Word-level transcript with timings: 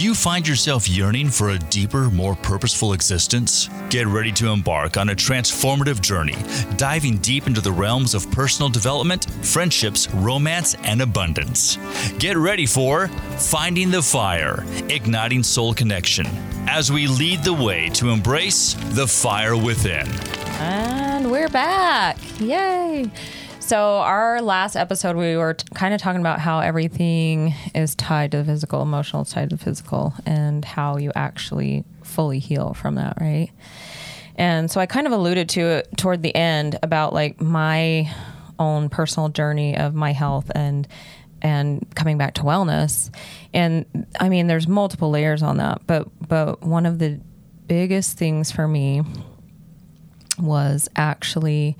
Do 0.00 0.06
you 0.06 0.14
find 0.14 0.48
yourself 0.48 0.88
yearning 0.88 1.28
for 1.28 1.50
a 1.50 1.58
deeper, 1.58 2.08
more 2.08 2.34
purposeful 2.34 2.94
existence? 2.94 3.68
Get 3.90 4.06
ready 4.06 4.32
to 4.32 4.48
embark 4.48 4.96
on 4.96 5.10
a 5.10 5.14
transformative 5.14 6.00
journey, 6.00 6.38
diving 6.78 7.18
deep 7.18 7.46
into 7.46 7.60
the 7.60 7.70
realms 7.70 8.14
of 8.14 8.30
personal 8.30 8.70
development, 8.70 9.30
friendships, 9.44 10.10
romance, 10.14 10.74
and 10.84 11.02
abundance. 11.02 11.76
Get 12.18 12.38
ready 12.38 12.64
for 12.64 13.08
Finding 13.08 13.90
the 13.90 14.00
Fire, 14.00 14.64
Igniting 14.88 15.42
Soul 15.42 15.74
Connection, 15.74 16.24
as 16.66 16.90
we 16.90 17.06
lead 17.06 17.44
the 17.44 17.52
way 17.52 17.90
to 17.90 18.08
embrace 18.08 18.72
the 18.94 19.06
fire 19.06 19.54
within. 19.54 20.08
And 20.60 21.30
we're 21.30 21.50
back. 21.50 22.16
Yay. 22.40 23.10
So, 23.70 23.98
our 23.98 24.42
last 24.42 24.74
episode, 24.74 25.14
we 25.14 25.36
were 25.36 25.54
t- 25.54 25.64
kind 25.76 25.94
of 25.94 26.00
talking 26.00 26.20
about 26.20 26.40
how 26.40 26.58
everything 26.58 27.54
is 27.72 27.94
tied 27.94 28.32
to 28.32 28.38
the 28.38 28.44
physical, 28.44 28.82
emotional 28.82 29.24
tied 29.24 29.50
to 29.50 29.56
the 29.56 29.64
physical, 29.64 30.12
and 30.26 30.64
how 30.64 30.96
you 30.96 31.12
actually 31.14 31.84
fully 32.02 32.40
heal 32.40 32.74
from 32.74 32.96
that, 32.96 33.18
right? 33.20 33.48
And 34.34 34.68
so, 34.68 34.80
I 34.80 34.86
kind 34.86 35.06
of 35.06 35.12
alluded 35.12 35.50
to 35.50 35.60
it 35.60 35.88
toward 35.96 36.20
the 36.20 36.34
end 36.34 36.80
about 36.82 37.12
like 37.12 37.40
my 37.40 38.12
own 38.58 38.88
personal 38.88 39.28
journey 39.28 39.76
of 39.76 39.94
my 39.94 40.10
health 40.10 40.50
and 40.52 40.88
and 41.40 41.86
coming 41.94 42.18
back 42.18 42.34
to 42.34 42.42
wellness. 42.42 43.14
And 43.54 43.86
I 44.18 44.30
mean, 44.30 44.48
there's 44.48 44.66
multiple 44.66 45.10
layers 45.10 45.44
on 45.44 45.58
that, 45.58 45.82
but 45.86 46.08
but 46.26 46.60
one 46.62 46.86
of 46.86 46.98
the 46.98 47.20
biggest 47.68 48.18
things 48.18 48.50
for 48.50 48.66
me 48.66 49.02
was 50.40 50.88
actually 50.96 51.76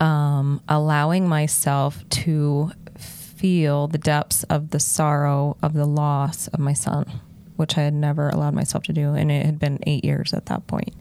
um, 0.00 0.60
allowing 0.68 1.28
myself 1.28 2.08
to 2.08 2.72
feel 2.98 3.86
the 3.86 3.98
depths 3.98 4.42
of 4.44 4.70
the 4.70 4.80
sorrow 4.80 5.56
of 5.62 5.74
the 5.74 5.86
loss 5.86 6.48
of 6.48 6.58
my 6.58 6.72
son, 6.72 7.20
which 7.56 7.78
I 7.78 7.82
had 7.82 7.94
never 7.94 8.28
allowed 8.28 8.54
myself 8.54 8.84
to 8.84 8.92
do, 8.92 9.14
and 9.14 9.30
it 9.30 9.46
had 9.46 9.58
been 9.58 9.78
eight 9.86 10.04
years 10.04 10.34
at 10.34 10.46
that 10.46 10.66
point. 10.66 10.94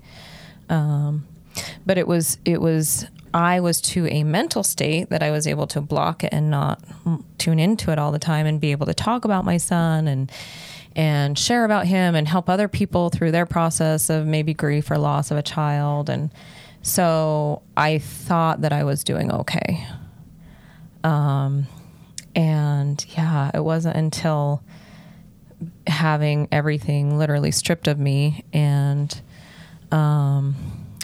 Um, 0.69 1.27
but 1.85 1.97
it 1.97 2.07
was 2.07 2.37
it 2.45 2.61
was 2.61 3.07
I 3.33 3.59
was 3.59 3.81
to 3.81 4.07
a 4.07 4.23
mental 4.23 4.63
state 4.63 5.09
that 5.09 5.21
I 5.21 5.31
was 5.31 5.47
able 5.47 5.67
to 5.67 5.81
block 5.81 6.23
it 6.23 6.33
and 6.33 6.49
not 6.49 6.81
tune 7.37 7.59
into 7.59 7.91
it 7.91 7.99
all 7.99 8.11
the 8.11 8.19
time 8.19 8.45
and 8.45 8.59
be 8.59 8.71
able 8.71 8.85
to 8.85 8.93
talk 8.93 9.25
about 9.25 9.45
my 9.45 9.57
son 9.57 10.07
and 10.07 10.31
and 10.95 11.37
share 11.37 11.65
about 11.65 11.85
him 11.85 12.15
and 12.15 12.27
help 12.27 12.49
other 12.49 12.67
people 12.67 13.09
through 13.09 13.31
their 13.31 13.45
process 13.45 14.09
of 14.09 14.25
maybe 14.25 14.53
grief 14.53 14.89
or 14.89 14.97
loss 14.97 15.29
of 15.31 15.37
a 15.37 15.43
child 15.43 16.09
and 16.09 16.31
so 16.81 17.61
I 17.75 17.99
thought 17.99 18.61
that 18.61 18.73
I 18.73 18.83
was 18.83 19.03
doing 19.03 19.31
okay. 19.31 19.85
Um, 21.03 21.67
and 22.35 23.03
yeah, 23.09 23.51
it 23.53 23.63
wasn't 23.63 23.95
until 23.97 24.63
having 25.87 26.47
everything 26.51 27.17
literally 27.17 27.51
stripped 27.51 27.87
of 27.87 27.99
me 27.99 28.45
and 28.53 29.21
um, 29.91 30.55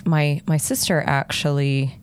my 0.05 0.41
my 0.45 0.57
sister 0.57 1.03
actually 1.05 1.99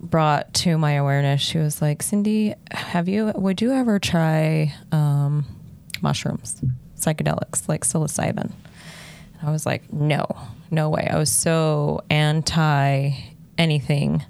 brought 0.00 0.52
to 0.52 0.76
my 0.76 0.92
awareness. 0.92 1.40
She 1.40 1.58
was 1.58 1.80
like, 1.80 2.02
"Cindy, 2.02 2.54
have 2.70 3.08
you 3.08 3.32
would 3.34 3.62
you 3.62 3.72
ever 3.72 3.98
try 3.98 4.74
um, 4.92 5.44
mushrooms, 6.02 6.60
psychedelics 6.98 7.68
like 7.68 7.84
psilocybin?" 7.84 8.52
I 9.44 9.50
was 9.50 9.66
like, 9.66 9.92
"No." 9.92 10.26
no 10.74 10.90
way. 10.90 11.08
I 11.10 11.16
was 11.16 11.30
so 11.30 12.02
anti 12.10 13.10
anything 13.56 14.24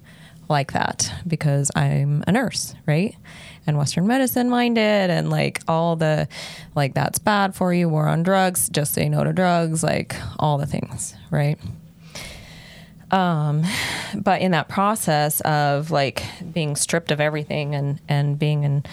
like 0.48 0.72
that 0.72 1.10
because 1.26 1.70
I'm 1.74 2.22
a 2.26 2.32
nurse, 2.32 2.74
right? 2.86 3.16
And 3.66 3.78
Western 3.78 4.06
medicine 4.06 4.50
minded 4.50 5.10
and 5.10 5.30
like 5.30 5.62
all 5.66 5.96
the, 5.96 6.28
like, 6.74 6.92
that's 6.92 7.18
bad 7.18 7.54
for 7.54 7.72
you, 7.72 7.88
war 7.88 8.06
on 8.06 8.22
drugs, 8.22 8.68
just 8.68 8.92
say 8.92 9.08
no 9.08 9.24
to 9.24 9.32
drugs, 9.32 9.82
like 9.82 10.14
all 10.38 10.58
the 10.58 10.66
things, 10.66 11.16
right? 11.30 11.58
Um, 13.10 13.64
but 14.14 14.42
in 14.42 14.50
that 14.50 14.68
process 14.68 15.40
of 15.42 15.90
like 15.90 16.24
being 16.52 16.76
stripped 16.76 17.10
of 17.10 17.20
everything 17.20 17.74
and, 17.74 18.00
and 18.06 18.38
being 18.38 18.64
in, 18.64 18.84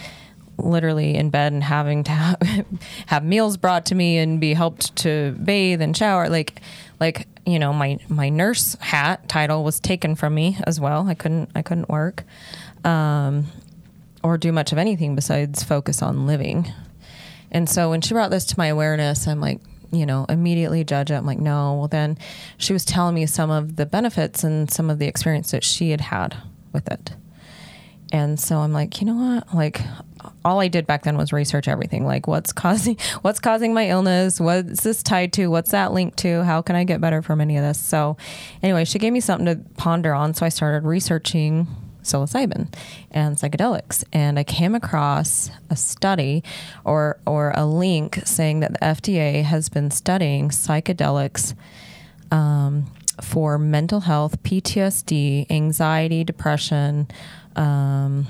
literally 0.63 1.15
in 1.15 1.29
bed 1.29 1.53
and 1.53 1.63
having 1.63 2.03
to 2.05 2.11
have, 2.11 2.67
have 3.07 3.23
meals 3.23 3.57
brought 3.57 3.85
to 3.87 3.95
me 3.95 4.17
and 4.17 4.39
be 4.39 4.53
helped 4.53 4.95
to 4.97 5.31
bathe 5.43 5.81
and 5.81 5.95
shower, 5.95 6.29
like, 6.29 6.61
like 6.99 7.27
you 7.45 7.57
know 7.57 7.73
my 7.73 7.97
my 8.07 8.29
nurse 8.29 8.75
hat 8.75 9.27
title 9.27 9.63
was 9.63 9.79
taken 9.79 10.15
from 10.15 10.35
me 10.35 10.57
as 10.65 10.79
well. 10.79 11.07
I 11.07 11.15
couldn't 11.15 11.49
I 11.55 11.63
couldn't 11.63 11.89
work 11.89 12.23
um, 12.83 13.47
or 14.23 14.37
do 14.37 14.51
much 14.51 14.71
of 14.71 14.77
anything 14.77 15.15
besides 15.15 15.63
focus 15.63 16.01
on 16.01 16.27
living. 16.27 16.71
And 17.51 17.67
so 17.67 17.89
when 17.89 18.01
she 18.01 18.13
brought 18.13 18.31
this 18.31 18.45
to 18.45 18.55
my 18.57 18.67
awareness, 18.67 19.27
I'm 19.27 19.41
like, 19.41 19.59
you 19.91 20.05
know, 20.05 20.25
immediately 20.29 20.83
judge 20.83 21.11
it. 21.11 21.15
I'm 21.15 21.25
like, 21.25 21.39
no. 21.39 21.75
Well, 21.75 21.87
then 21.87 22.17
she 22.57 22.71
was 22.71 22.85
telling 22.85 23.13
me 23.13 23.25
some 23.25 23.51
of 23.51 23.75
the 23.75 23.85
benefits 23.85 24.43
and 24.43 24.71
some 24.71 24.89
of 24.89 24.99
the 24.99 25.07
experience 25.07 25.51
that 25.51 25.63
she 25.63 25.91
had 25.91 26.01
had 26.01 26.37
with 26.71 26.89
it. 26.89 27.13
And 28.13 28.39
so 28.39 28.59
I'm 28.59 28.71
like, 28.71 29.01
you 29.01 29.07
know 29.07 29.15
what? 29.15 29.53
Like, 29.53 29.81
all 30.43 30.59
I 30.59 30.67
did 30.67 30.87
back 30.87 31.03
then 31.03 31.17
was 31.17 31.33
research 31.33 31.67
everything. 31.67 32.05
Like, 32.05 32.27
what's 32.27 32.53
causing 32.53 32.97
what's 33.21 33.39
causing 33.39 33.73
my 33.73 33.89
illness? 33.89 34.39
What's 34.39 34.83
this 34.83 35.03
tied 35.03 35.33
to? 35.33 35.47
What's 35.47 35.71
that 35.71 35.93
linked 35.93 36.17
to? 36.19 36.43
How 36.43 36.61
can 36.61 36.75
I 36.75 36.83
get 36.83 37.01
better 37.01 37.21
from 37.21 37.41
any 37.41 37.57
of 37.57 37.63
this? 37.63 37.79
So, 37.79 38.17
anyway, 38.63 38.85
she 38.85 38.99
gave 38.99 39.13
me 39.13 39.19
something 39.19 39.45
to 39.45 39.57
ponder 39.75 40.13
on. 40.13 40.33
So 40.33 40.45
I 40.45 40.49
started 40.49 40.87
researching 40.87 41.67
psilocybin 42.03 42.73
and 43.11 43.37
psychedelics, 43.37 44.03
and 44.11 44.39
I 44.39 44.43
came 44.43 44.75
across 44.75 45.49
a 45.69 45.75
study 45.75 46.43
or 46.83 47.19
or 47.25 47.53
a 47.55 47.65
link 47.65 48.19
saying 48.25 48.61
that 48.61 48.73
the 48.73 48.79
FDA 48.79 49.43
has 49.43 49.69
been 49.69 49.91
studying 49.91 50.49
psychedelics. 50.49 51.55
Um, 52.31 52.85
for 53.21 53.59
mental 53.59 53.99
health, 53.99 54.41
PTSD, 54.41 55.45
anxiety, 55.51 56.23
depression, 56.23 57.07
um, 57.55 58.25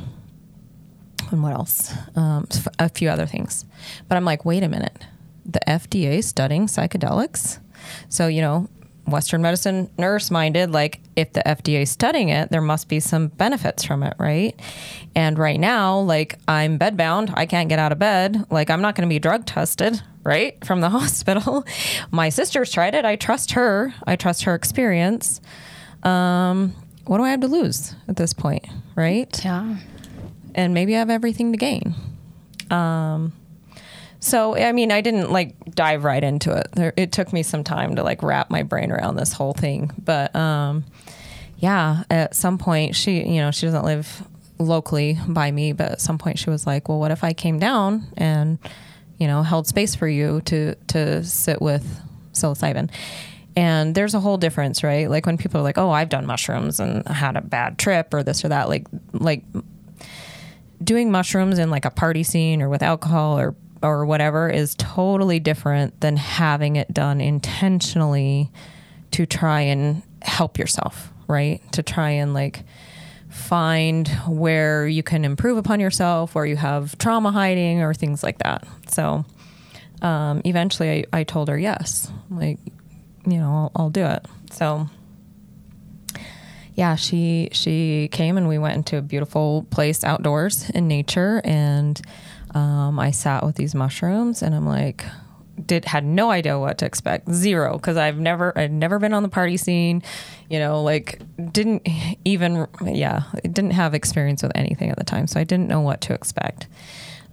and 1.31 1.43
what 1.43 1.53
else? 1.53 1.93
Um, 2.15 2.47
a 2.79 2.89
few 2.89 3.09
other 3.09 3.25
things. 3.25 3.65
But 4.07 4.15
I'm 4.15 4.25
like, 4.25 4.45
wait 4.45 4.63
a 4.63 4.69
minute. 4.69 5.05
The 5.45 5.61
FDA 5.67 6.23
studying 6.23 6.67
psychedelics? 6.67 7.59
So, 8.09 8.27
you 8.27 8.41
know, 8.41 8.69
Western 9.07 9.41
medicine 9.41 9.89
nurse 9.97 10.31
minded, 10.31 10.71
like 10.71 11.01
if 11.15 11.33
the 11.33 11.41
FDA 11.45 11.87
studying 11.87 12.29
it, 12.29 12.49
there 12.49 12.61
must 12.61 12.87
be 12.87 12.99
some 12.99 13.27
benefits 13.27 13.83
from 13.83 14.03
it, 14.03 14.13
right? 14.17 14.59
And 15.15 15.37
right 15.37 15.59
now, 15.59 15.99
like 15.99 16.37
I'm 16.47 16.77
bedbound, 16.77 17.33
I 17.35 17.45
can't 17.45 17.69
get 17.69 17.79
out 17.79 17.91
of 17.91 17.99
bed. 17.99 18.45
Like 18.49 18.69
I'm 18.69 18.81
not 18.81 18.95
going 18.95 19.07
to 19.07 19.13
be 19.13 19.19
drug 19.19 19.45
tested, 19.45 20.01
right? 20.23 20.63
From 20.65 20.81
the 20.81 20.89
hospital. 20.97 21.65
My 22.11 22.29
sister's 22.29 22.71
tried 22.71 22.95
it. 22.95 23.05
I 23.05 23.15
trust 23.15 23.53
her. 23.53 23.93
I 24.05 24.15
trust 24.15 24.43
her 24.43 24.55
experience. 24.55 25.41
Um, 26.03 26.73
what 27.05 27.17
do 27.17 27.23
I 27.23 27.31
have 27.31 27.41
to 27.41 27.47
lose 27.47 27.95
at 28.07 28.15
this 28.15 28.33
point, 28.33 28.67
right? 28.95 29.43
Yeah. 29.43 29.77
And 30.55 30.73
maybe 30.73 30.95
I 30.95 30.99
have 30.99 31.09
everything 31.09 31.51
to 31.51 31.57
gain. 31.57 31.95
Um, 32.69 33.33
so 34.21 34.55
I 34.55 34.71
mean, 34.71 34.91
I 34.91 35.01
didn't 35.01 35.31
like 35.31 35.55
dive 35.73 36.03
right 36.03 36.23
into 36.23 36.55
it. 36.55 36.67
There, 36.73 36.93
it 36.95 37.11
took 37.11 37.33
me 37.33 37.41
some 37.43 37.63
time 37.63 37.95
to 37.95 38.03
like 38.03 38.21
wrap 38.21 38.49
my 38.51 38.61
brain 38.63 38.91
around 38.91 39.15
this 39.15 39.33
whole 39.33 39.53
thing. 39.53 39.91
But 40.03 40.33
um, 40.35 40.85
yeah, 41.57 42.03
at 42.09 42.35
some 42.35 42.57
point, 42.59 42.95
she 42.95 43.27
you 43.27 43.41
know 43.41 43.51
she 43.51 43.65
doesn't 43.65 43.83
live 43.83 44.23
locally 44.59 45.17
by 45.27 45.49
me, 45.49 45.73
but 45.73 45.93
at 45.93 46.01
some 46.01 46.19
point 46.19 46.37
she 46.37 46.51
was 46.51 46.67
like, 46.67 46.87
"Well, 46.87 46.99
what 46.99 47.11
if 47.11 47.23
I 47.23 47.33
came 47.33 47.57
down 47.57 48.07
and 48.15 48.59
you 49.17 49.27
know 49.27 49.41
held 49.41 49.67
space 49.67 49.95
for 49.95 50.07
you 50.07 50.41
to 50.41 50.75
to 50.75 51.23
sit 51.23 51.59
with 51.59 51.99
psilocybin?" 52.33 52.91
And 53.55 53.95
there's 53.95 54.13
a 54.13 54.19
whole 54.19 54.37
difference, 54.37 54.83
right? 54.83 55.09
Like 55.09 55.25
when 55.25 55.37
people 55.37 55.59
are 55.59 55.63
like, 55.63 55.79
"Oh, 55.79 55.89
I've 55.89 56.09
done 56.09 56.27
mushrooms 56.27 56.79
and 56.79 57.07
had 57.07 57.35
a 57.35 57.41
bad 57.41 57.79
trip 57.79 58.13
or 58.13 58.21
this 58.21 58.45
or 58.45 58.49
that," 58.49 58.69
like 58.69 58.85
like 59.13 59.43
doing 60.83 61.11
mushrooms 61.11 61.59
in 61.59 61.69
like 61.69 61.85
a 61.85 61.91
party 61.91 62.23
scene 62.23 62.61
or 62.61 62.69
with 62.69 62.83
alcohol 62.83 63.39
or 63.39 63.55
or 63.83 64.05
whatever 64.05 64.49
is 64.49 64.75
totally 64.75 65.39
different 65.39 65.99
than 66.01 66.15
having 66.15 66.75
it 66.75 66.93
done 66.93 67.19
intentionally 67.19 68.51
to 69.09 69.25
try 69.25 69.61
and 69.61 70.03
help 70.21 70.59
yourself, 70.59 71.11
right? 71.27 71.59
To 71.73 71.81
try 71.81 72.11
and 72.11 72.33
like 72.33 72.63
find 73.29 74.07
where 74.27 74.87
you 74.87 75.01
can 75.01 75.25
improve 75.25 75.57
upon 75.57 75.79
yourself, 75.79 76.35
where 76.35 76.45
you 76.45 76.57
have 76.57 76.97
trauma 76.99 77.31
hiding 77.31 77.81
or 77.81 77.93
things 77.93 78.23
like 78.23 78.37
that. 78.39 78.67
So 78.87 79.25
um, 80.01 80.41
eventually 80.45 81.05
I, 81.13 81.21
I 81.21 81.23
told 81.23 81.47
her 81.47 81.57
yes, 81.57 82.11
like, 82.29 82.59
you 83.25 83.37
know, 83.37 83.51
I'll, 83.51 83.71
I'll 83.75 83.89
do 83.89 84.05
it. 84.05 84.25
So 84.51 84.87
yeah, 86.81 86.95
she 86.95 87.47
she 87.51 88.09
came 88.11 88.37
and 88.37 88.47
we 88.47 88.57
went 88.57 88.75
into 88.75 88.97
a 88.97 89.03
beautiful 89.03 89.67
place 89.69 90.03
outdoors 90.03 90.67
in 90.71 90.87
nature, 90.87 91.39
and 91.43 92.01
um, 92.55 92.99
I 92.99 93.11
sat 93.11 93.45
with 93.45 93.55
these 93.55 93.75
mushrooms, 93.75 94.41
and 94.41 94.55
I'm 94.55 94.65
like, 94.65 95.05
did 95.63 95.85
had 95.85 96.03
no 96.03 96.31
idea 96.31 96.57
what 96.57 96.79
to 96.79 96.87
expect, 96.87 97.31
zero, 97.31 97.73
because 97.73 97.97
I've 97.97 98.17
never 98.17 98.57
I'd 98.57 98.73
never 98.73 98.97
been 98.97 99.13
on 99.13 99.21
the 99.21 99.29
party 99.29 99.57
scene, 99.57 100.01
you 100.49 100.57
know, 100.57 100.81
like 100.81 101.21
didn't 101.53 101.87
even 102.25 102.65
yeah, 102.83 103.25
didn't 103.43 103.71
have 103.71 103.93
experience 103.93 104.41
with 104.41 104.51
anything 104.55 104.89
at 104.89 104.97
the 104.97 105.03
time, 105.03 105.27
so 105.27 105.39
I 105.39 105.43
didn't 105.43 105.67
know 105.67 105.81
what 105.81 106.01
to 106.01 106.15
expect. 106.15 106.65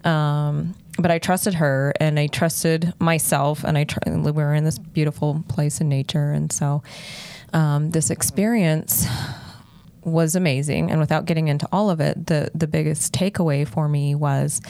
Um, 0.04 0.74
but 0.98 1.10
I 1.10 1.18
trusted 1.18 1.54
her 1.54 1.92
and 2.00 2.18
I 2.18 2.26
trusted 2.26 2.92
myself 2.98 3.64
and 3.64 3.78
I 3.78 3.84
tr- 3.84 3.98
we 4.06 4.32
were 4.32 4.54
in 4.54 4.64
this 4.64 4.78
beautiful 4.78 5.44
place 5.48 5.80
in 5.80 5.88
nature. 5.88 6.32
And 6.32 6.52
so 6.52 6.82
um, 7.52 7.90
this 7.90 8.10
experience 8.10 9.06
was 10.04 10.34
amazing. 10.34 10.90
And 10.90 11.00
without 11.00 11.24
getting 11.24 11.48
into 11.48 11.68
all 11.72 11.90
of 11.90 12.00
it 12.00 12.26
the 12.26 12.50
the 12.54 12.66
biggest 12.66 13.12
takeaway 13.12 13.66
for 13.66 13.88
me 13.88 14.14
was 14.14 14.60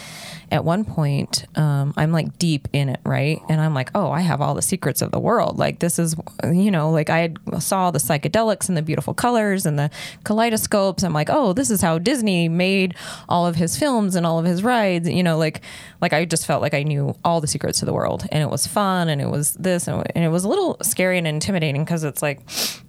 at 0.51 0.65
one 0.65 0.85
point 0.85 1.45
um, 1.57 1.93
i'm 1.97 2.13
like 2.13 2.39
deep 2.39 2.69
in 2.73 2.89
it 2.89 3.01
right? 3.05 3.41
And 3.49 3.61
i'm 3.61 3.75
like 3.75 3.91
oh 3.95 4.11
i 4.11 4.21
have 4.21 4.41
all 4.41 4.55
the 4.55 4.63
secrets 4.63 5.03
of 5.03 5.11
the 5.11 5.19
world. 5.19 5.59
Like 5.59 5.79
this 5.81 5.99
is 5.99 6.17
you 6.45 6.71
know 6.71 6.91
like 6.91 7.11
i 7.11 7.33
saw 7.59 7.91
the 7.91 7.99
psychedelics 7.99 8.69
and 8.69 8.77
the 8.77 8.83
beautiful 8.83 9.15
colors 9.15 9.67
and 9.67 9.79
the 9.79 9.91
kaleidoscopes. 10.25 11.03
I'm 11.03 11.13
like 11.13 11.31
oh 11.31 11.53
this 11.53 11.71
is 11.71 11.81
how 11.81 11.99
disney 11.99 12.49
made 12.49 12.95
all 13.29 13.47
of 13.47 13.57
his 13.57 13.79
films 13.79 14.15
and 14.15 14.27
all 14.27 14.39
of 14.39 14.45
his 14.45 14.63
rides 14.63 15.09
you 15.09 15.23
know 15.23 15.39
like 15.39 15.63
like 16.01 16.13
i 16.13 16.25
just 16.25 16.47
felt 16.47 16.63
like 16.63 16.75
i 16.75 16.83
knew 16.83 17.15
all 17.25 17.41
the 17.41 17.47
secrets 17.47 17.83
of 17.83 17.87
the 17.87 17.93
world. 17.93 18.27
And 18.31 18.43
it 18.43 18.51
was 18.51 18.67
fun 18.67 19.09
and 19.09 19.21
it 19.21 19.29
was 19.29 19.55
this 19.55 19.89
and 19.89 20.05
it 20.15 20.29
was 20.29 20.45
a 20.45 20.49
little 20.49 20.77
scary 20.83 21.19
and 21.19 21.27
intimidating 21.27 21.85
because 21.85 22.05
it's 22.05 22.23
like 22.23 22.41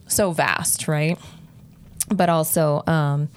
so 0.08 0.32
vast 0.32 0.88
right 0.88 1.18
but 2.10 2.30
also 2.30 2.84
um, 2.88 3.30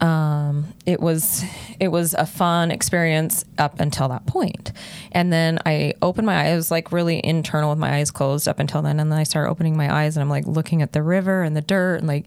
um, 0.00 0.74
it 0.84 1.00
was 1.00 1.44
it 1.80 1.88
was 1.88 2.14
a 2.14 2.26
fun 2.26 2.70
experience 2.70 3.44
up 3.58 3.80
until 3.80 4.08
that 4.08 4.26
point. 4.26 4.72
And 5.12 5.32
then 5.32 5.58
i 5.64 5.94
opened 6.02 6.26
my 6.26 6.36
eyes 6.36 6.52
I 6.52 6.56
was 6.56 6.70
like 6.70 6.92
really 6.92 7.24
internal 7.24 7.70
with 7.70 7.78
my 7.78 7.96
eyes 7.96 8.10
closed 8.10 8.46
up 8.48 8.58
until 8.58 8.82
then 8.82 9.00
and 9.00 9.10
then 9.10 9.18
i 9.18 9.22
started 9.22 9.50
opening 9.50 9.76
my 9.76 9.92
eyes 9.94 10.16
and 10.16 10.22
i'm 10.22 10.28
like 10.28 10.46
looking 10.46 10.82
at 10.82 10.92
the 10.92 11.02
river 11.02 11.42
and 11.42 11.56
the 11.56 11.62
dirt 11.62 11.96
and 11.96 12.06
like 12.06 12.26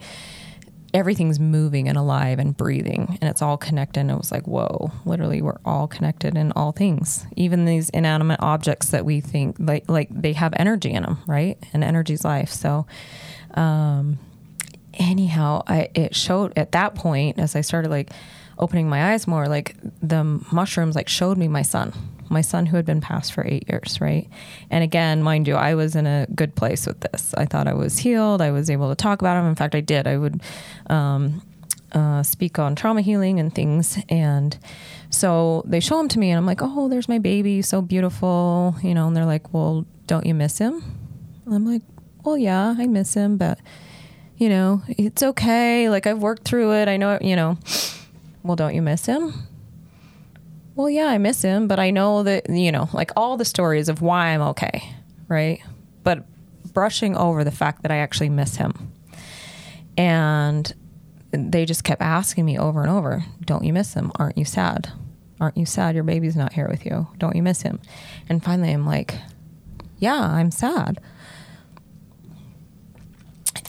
everything's 0.93 1.39
moving 1.39 1.87
and 1.87 1.97
alive 1.97 2.39
and 2.39 2.57
breathing 2.57 3.17
and 3.21 3.29
it's 3.29 3.41
all 3.43 3.57
connected 3.57 3.99
and 3.99 4.11
it 4.11 4.17
was 4.17 4.31
like 4.31 4.47
whoa 4.47 4.91
literally 5.05 5.41
we're 5.41 5.59
all 5.63 5.87
connected 5.87 6.35
in 6.35 6.51
all 6.53 6.71
things. 6.71 7.25
Even 7.35 7.65
these 7.65 7.89
inanimate 7.89 8.39
objects 8.41 8.89
that 8.89 9.05
we 9.05 9.21
think 9.21 9.55
like 9.59 9.87
like 9.87 10.09
they 10.09 10.33
have 10.33 10.53
energy 10.57 10.91
in 10.91 11.03
them 11.03 11.19
right? 11.27 11.57
And 11.73 11.83
energy's 11.83 12.23
life. 12.23 12.49
So 12.49 12.87
um 13.53 14.17
anyhow, 14.99 15.63
I 15.67 15.89
it 15.95 16.15
showed 16.15 16.53
at 16.57 16.73
that 16.73 16.93
point 16.95 17.39
as 17.39 17.55
I 17.55 17.61
started 17.61 17.89
like 17.89 18.11
opening 18.59 18.89
my 18.89 19.13
eyes 19.13 19.25
more, 19.25 19.47
like 19.47 19.75
the 20.01 20.23
mushrooms 20.51 20.95
like 20.95 21.07
showed 21.07 21.37
me 21.37 21.47
my 21.47 21.61
son, 21.61 21.93
my 22.29 22.41
son 22.41 22.65
who 22.65 22.75
had 22.75 22.85
been 22.85 23.01
passed 23.01 23.33
for 23.33 23.45
eight 23.47 23.67
years, 23.69 23.99
right? 24.01 24.29
And 24.69 24.83
again, 24.83 25.23
mind 25.23 25.47
you, 25.47 25.55
I 25.55 25.75
was 25.75 25.95
in 25.95 26.05
a 26.05 26.27
good 26.35 26.55
place 26.55 26.85
with 26.85 26.99
this. 26.99 27.33
I 27.35 27.45
thought 27.45 27.67
I 27.67 27.73
was 27.73 27.99
healed. 27.99 28.41
I 28.41 28.51
was 28.51 28.69
able 28.69 28.89
to 28.89 28.95
talk 28.95 29.21
about 29.21 29.39
him. 29.39 29.47
In 29.47 29.55
fact, 29.55 29.75
I 29.75 29.79
did. 29.79 30.07
I 30.07 30.17
would 30.17 30.41
um, 30.89 31.41
uh, 31.93 32.21
speak 32.21 32.59
on 32.59 32.75
trauma 32.75 33.01
healing 33.01 33.39
and 33.39 33.55
things, 33.55 33.97
and 34.09 34.57
so 35.09 35.63
they 35.65 35.79
show 35.79 35.99
him 35.99 36.09
to 36.09 36.19
me, 36.19 36.29
and 36.29 36.37
I'm 36.37 36.45
like, 36.45 36.61
oh, 36.61 36.89
there's 36.89 37.07
my 37.09 37.17
baby, 37.17 37.61
so 37.61 37.81
beautiful, 37.81 38.75
you 38.83 38.93
know. 38.93 39.07
And 39.07 39.15
they're 39.15 39.25
like, 39.25 39.53
well, 39.53 39.85
don't 40.05 40.25
you 40.25 40.35
miss 40.35 40.57
him? 40.57 40.83
And 41.45 41.55
I'm 41.55 41.65
like, 41.65 41.81
well, 42.23 42.37
yeah, 42.37 42.75
I 42.77 42.85
miss 42.87 43.13
him, 43.13 43.37
but 43.37 43.59
you 44.39 44.50
know, 44.50 44.81
it's 44.88 45.21
okay. 45.21 45.89
Like 45.89 46.07
I've 46.07 46.19
worked 46.19 46.45
through 46.45 46.74
it. 46.74 46.88
I 46.88 46.97
know, 46.97 47.19
you 47.21 47.36
know. 47.36 47.57
Well, 48.41 48.56
don't 48.56 48.74
you 48.74 48.81
miss 48.81 49.06
him? 49.06 49.33
Well, 50.75 50.89
yeah, 50.89 51.07
I 51.07 51.18
miss 51.18 51.41
him, 51.41 51.68
but 51.68 51.77
I 51.77 51.91
know 51.91 52.24
that, 52.24 52.50
you 52.50 52.71
know, 52.71 52.89
like 52.94 53.12
all 53.18 53.36
the 53.36 53.44
stories 53.44 53.89
of 53.89 54.01
why 54.01 54.27
I'm 54.27 54.41
okay, 54.41 54.95
right? 55.27 55.62
But 56.03 56.24
brushing 56.74 57.18
over 57.18 57.44
the 57.44 57.51
fact 57.51 57.81
that 57.81 57.91
I 57.91 57.97
actually 57.97 58.30
miss 58.30 58.56
him. 58.56 58.94
And 59.97 60.74
they 61.31 61.65
just 61.65 61.83
kept 61.83 62.01
asking 62.01 62.45
me 62.45 62.57
over 62.57 62.81
and 62.81 62.89
over, 62.89 63.25
don't 63.44 63.65
you 63.65 63.74
miss 63.74 63.94
him? 63.94 64.09
Aren't 64.15 64.38
you 64.38 64.45
sad? 64.45 64.89
Aren't 65.42 65.57
you 65.57 65.65
sad 65.65 65.95
your 65.95 66.06
baby's 66.06 66.38
not 66.38 66.53
here 66.53 66.69
with 66.69 66.85
you? 66.85 67.07
Don't 67.18 67.35
you 67.35 67.44
miss 67.44 67.62
him? 67.62 67.81
And 68.30 68.42
finally 68.42 68.71
I'm 68.71 68.85
like, 68.85 69.15
yeah, 69.97 70.21
I'm 70.21 70.50
sad. 70.50 71.01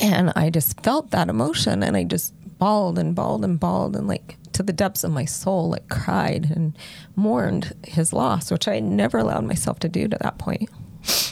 And 0.01 0.33
I 0.35 0.51
just 0.51 0.81
felt 0.81 1.11
that 1.11 1.29
emotion 1.29 1.83
and 1.83 1.97
I 1.97 2.05
just 2.05 2.33
bawled 2.59 2.99
and 2.99 3.15
bawled 3.15 3.45
and 3.45 3.61
bawled 3.61 3.97
and 3.97 4.09
like 4.09 4.37
to 4.53 4.63
the 4.63 4.73
depths 4.73 5.05
of 5.05 5.13
my 5.13 5.25
soul, 5.25 5.71
like 5.71 5.89
cried 5.89 6.51
and 6.51 6.77
mourned 7.17 7.75
his 7.85 8.13
loss, 8.13 8.51
which 8.51 8.67
I 8.69 8.81
never 8.81 9.19
allowed 9.19 9.45
myself 9.45 9.79
to 9.81 9.89
do 9.89 10.09
to 10.09 10.17
that 10.21 10.39
point. 10.39 10.69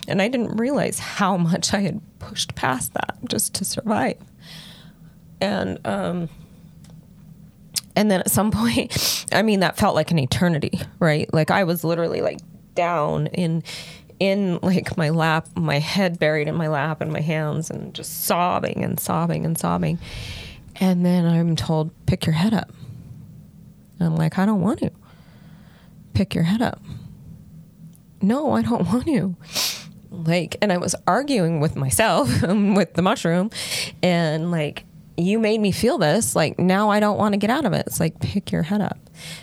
And 0.06 0.22
I 0.22 0.28
didn't 0.28 0.56
realize 0.56 0.98
how 0.98 1.36
much 1.36 1.74
I 1.74 1.80
had 1.80 2.00
pushed 2.18 2.54
past 2.54 2.94
that 2.94 3.16
just 3.28 3.54
to 3.56 3.64
survive. 3.64 4.16
And, 5.40 5.78
um, 5.86 6.28
and 7.94 8.10
then 8.10 8.20
at 8.20 8.30
some 8.30 8.50
point, 8.52 9.26
I 9.32 9.42
mean, 9.42 9.60
that 9.60 9.76
felt 9.76 9.94
like 9.94 10.10
an 10.10 10.18
eternity, 10.18 10.80
right? 10.98 11.32
Like 11.32 11.50
I 11.50 11.64
was 11.64 11.84
literally 11.84 12.20
like 12.20 12.38
down 12.74 13.26
in 13.28 13.62
in 14.20 14.58
like 14.62 14.96
my 14.96 15.10
lap, 15.10 15.48
my 15.56 15.78
head 15.78 16.18
buried 16.18 16.48
in 16.48 16.54
my 16.54 16.68
lap 16.68 17.00
and 17.00 17.12
my 17.12 17.20
hands, 17.20 17.70
and 17.70 17.94
just 17.94 18.24
sobbing 18.24 18.82
and 18.84 18.98
sobbing 18.98 19.44
and 19.44 19.56
sobbing. 19.56 19.98
And 20.76 21.04
then 21.04 21.26
I'm 21.26 21.56
told, 21.56 21.90
pick 22.06 22.26
your 22.26 22.34
head 22.34 22.54
up. 22.54 22.70
And 23.98 24.08
I'm 24.08 24.16
like, 24.16 24.38
I 24.38 24.46
don't 24.46 24.60
want 24.60 24.80
to. 24.80 24.90
Pick 26.14 26.34
your 26.34 26.44
head 26.44 26.62
up. 26.62 26.80
No, 28.20 28.52
I 28.52 28.62
don't 28.62 28.86
want 28.86 29.06
to. 29.06 29.36
Like, 30.10 30.56
and 30.62 30.72
I 30.72 30.78
was 30.78 30.94
arguing 31.06 31.60
with 31.60 31.76
myself, 31.76 32.42
with 32.48 32.94
the 32.94 33.02
mushroom, 33.02 33.50
and 34.02 34.50
like, 34.50 34.84
you 35.16 35.38
made 35.40 35.60
me 35.60 35.72
feel 35.72 35.98
this. 35.98 36.36
Like, 36.36 36.58
now 36.58 36.90
I 36.90 37.00
don't 37.00 37.18
want 37.18 37.32
to 37.32 37.38
get 37.38 37.50
out 37.50 37.64
of 37.64 37.72
it. 37.72 37.86
It's 37.88 37.98
like, 37.98 38.20
pick 38.20 38.52
your 38.52 38.62
head 38.62 38.80
up. 38.80 38.98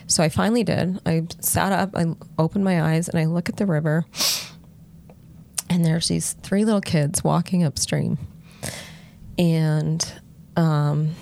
So 0.08 0.24
I 0.24 0.30
finally 0.30 0.64
did. 0.64 1.02
I 1.06 1.28
sat 1.42 1.74
up, 1.74 1.96
I 1.96 2.16
opened 2.40 2.64
my 2.64 2.82
eyes, 2.82 3.10
and 3.10 3.20
I 3.20 3.26
look 3.26 3.50
at 3.50 3.58
the 3.58 3.66
river 3.66 4.06
and 5.76 5.86
there's 5.86 6.08
these 6.08 6.34
three 6.34 6.64
little 6.64 6.82
kids 6.82 7.22
walking 7.22 7.64
upstream 7.64 8.18
and 9.38 10.14
um, 10.56 11.14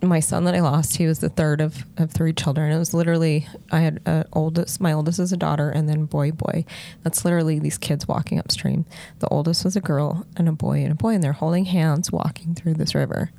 my 0.00 0.20
son 0.20 0.44
that 0.44 0.54
I 0.54 0.60
lost, 0.60 0.96
he 0.96 1.06
was 1.06 1.18
the 1.18 1.28
third 1.28 1.60
of, 1.60 1.84
of 1.98 2.10
three 2.10 2.32
children. 2.32 2.72
It 2.72 2.78
was 2.78 2.94
literally 2.94 3.46
I 3.70 3.80
had 3.80 4.00
a 4.06 4.24
oldest, 4.32 4.80
my 4.80 4.94
oldest 4.94 5.18
is 5.18 5.32
a 5.32 5.36
daughter, 5.36 5.68
and 5.68 5.86
then 5.86 6.06
boy, 6.06 6.32
boy. 6.32 6.64
That's 7.02 7.26
literally 7.26 7.58
these 7.58 7.76
kids 7.76 8.08
walking 8.08 8.38
upstream. 8.38 8.86
The 9.18 9.28
oldest 9.28 9.64
was 9.64 9.76
a 9.76 9.82
girl 9.82 10.26
and 10.36 10.48
a 10.48 10.52
boy 10.52 10.78
and 10.78 10.92
a 10.92 10.94
boy, 10.94 11.10
and 11.10 11.22
they're 11.22 11.32
holding 11.32 11.66
hands 11.66 12.10
walking 12.10 12.54
through 12.54 12.74
this 12.74 12.94
river. 12.94 13.30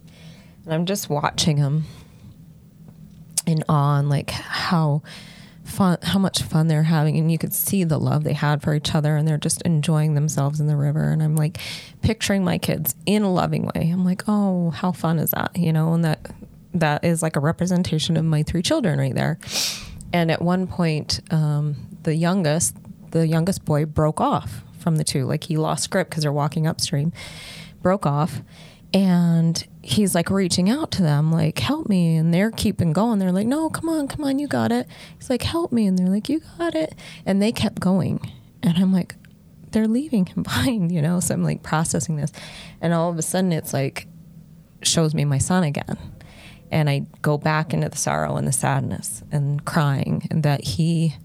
And 0.66 0.74
I'm 0.74 0.86
just 0.86 1.10
watching 1.10 1.58
them 1.58 1.86
in 3.48 3.64
awe 3.68 3.98
and 3.98 4.10
like 4.10 4.30
how 4.30 5.02
fun 5.70 5.98
how 6.04 6.20
much 6.20 6.42
fun 6.42 6.68
they're 6.68 6.84
having 6.84 7.18
and 7.18 7.32
you 7.32 7.38
could 7.38 7.54
see 7.54 7.84
the 7.84 8.00
love 8.00 8.24
they 8.24 8.34
had 8.34 8.62
for 8.62 8.74
each 8.74 8.94
other 8.96 9.16
and 9.16 9.28
they're 9.28 9.38
just 9.38 9.62
enjoying 9.62 10.16
themselves 10.16 10.60
in 10.60 10.68
the 10.68 10.76
river 10.76 11.12
and 11.12 11.22
i'm 11.22 11.36
like 11.36 11.58
picturing 12.02 12.44
my 12.44 12.58
kids 12.58 12.96
in 13.06 13.24
a 13.24 13.32
loving 13.32 13.66
way. 13.74 13.90
I'm 13.90 14.06
like 14.06 14.24
oh 14.28 14.72
how 14.72 14.92
fun 14.92 15.20
is 15.20 15.32
that? 15.32 15.52
You 15.56 15.74
know 15.74 15.94
and 15.94 16.04
that 16.06 16.32
that 16.74 17.04
is 17.04 17.22
like 17.22 17.36
a 17.36 17.40
representation 17.40 18.18
of 18.18 18.26
my 18.26 18.44
three 18.44 18.62
children 18.62 19.00
right 19.00 19.16
there. 19.16 19.40
And 20.14 20.32
at 20.32 20.42
one 20.42 20.68
point 20.68 21.20
um, 21.32 21.76
the 22.04 22.16
youngest 22.16 22.76
the 23.12 23.28
youngest 23.28 23.66
boy 23.66 23.86
broke 23.86 24.22
off 24.22 24.64
from 24.80 24.98
the 24.98 25.04
two. 25.04 25.26
Like 25.26 25.44
he 25.44 25.58
lost 25.58 25.90
grip 25.90 26.10
because 26.10 26.24
they're 26.24 26.32
walking 26.32 26.68
upstream. 26.68 27.12
Broke 27.82 28.06
off 28.06 28.42
and 28.94 29.68
he's 29.82 30.14
like 30.14 30.30
reaching 30.30 30.70
out 30.70 30.92
to 30.92 31.02
them 31.02 31.32
like 31.32 31.60
help 31.60 31.88
me 31.88 32.18
and 32.18 32.34
they're 32.34 32.52
keeping 32.52 32.94
going. 32.94 33.20
They're 33.20 33.32
like 33.32 33.48
no 33.48 33.70
come 33.70 33.90
on 33.90 34.08
come 34.08 34.26
on 34.26 34.40
you 34.40 34.48
got 34.48 34.72
it. 34.72 34.88
He's 35.18 35.30
like 35.30 35.44
help 35.44 35.72
me 35.72 35.88
and 35.88 35.98
they're 35.98 36.08
like 36.08 36.30
you 36.30 36.42
got 36.58 36.76
it. 36.76 36.96
And 37.26 37.42
they 37.42 37.52
kept 37.52 37.80
going. 37.80 38.20
And 38.62 38.78
i'm 38.78 38.92
like 38.92 39.16
they're 39.72 39.88
leaving 39.88 40.26
him 40.26 40.44
behind 40.44 40.92
you 40.92 41.02
know? 41.02 41.20
So 41.20 41.34
i'm 41.34 41.44
like 41.44 41.64
processing 41.64 42.18
this. 42.18 42.32
And 42.82 42.94
all 42.94 43.10
of 43.10 43.18
a 43.18 43.22
sudden 43.22 43.52
it's 43.52 43.74
like 43.74 44.08
shows 44.82 45.14
me 45.14 45.26
my 45.26 45.38
son 45.38 45.64
again. 45.64 45.98
And 46.72 46.90
i 46.90 47.04
go 47.22 47.38
back 47.38 47.74
into 47.74 47.90
the 47.90 47.98
sorrow 47.98 48.36
and 48.36 48.48
the 48.48 48.52
sadness 48.52 49.24
and 49.32 49.64
crying 49.66 50.28
and 50.30 50.44
that 50.44 50.64
he 50.64 51.16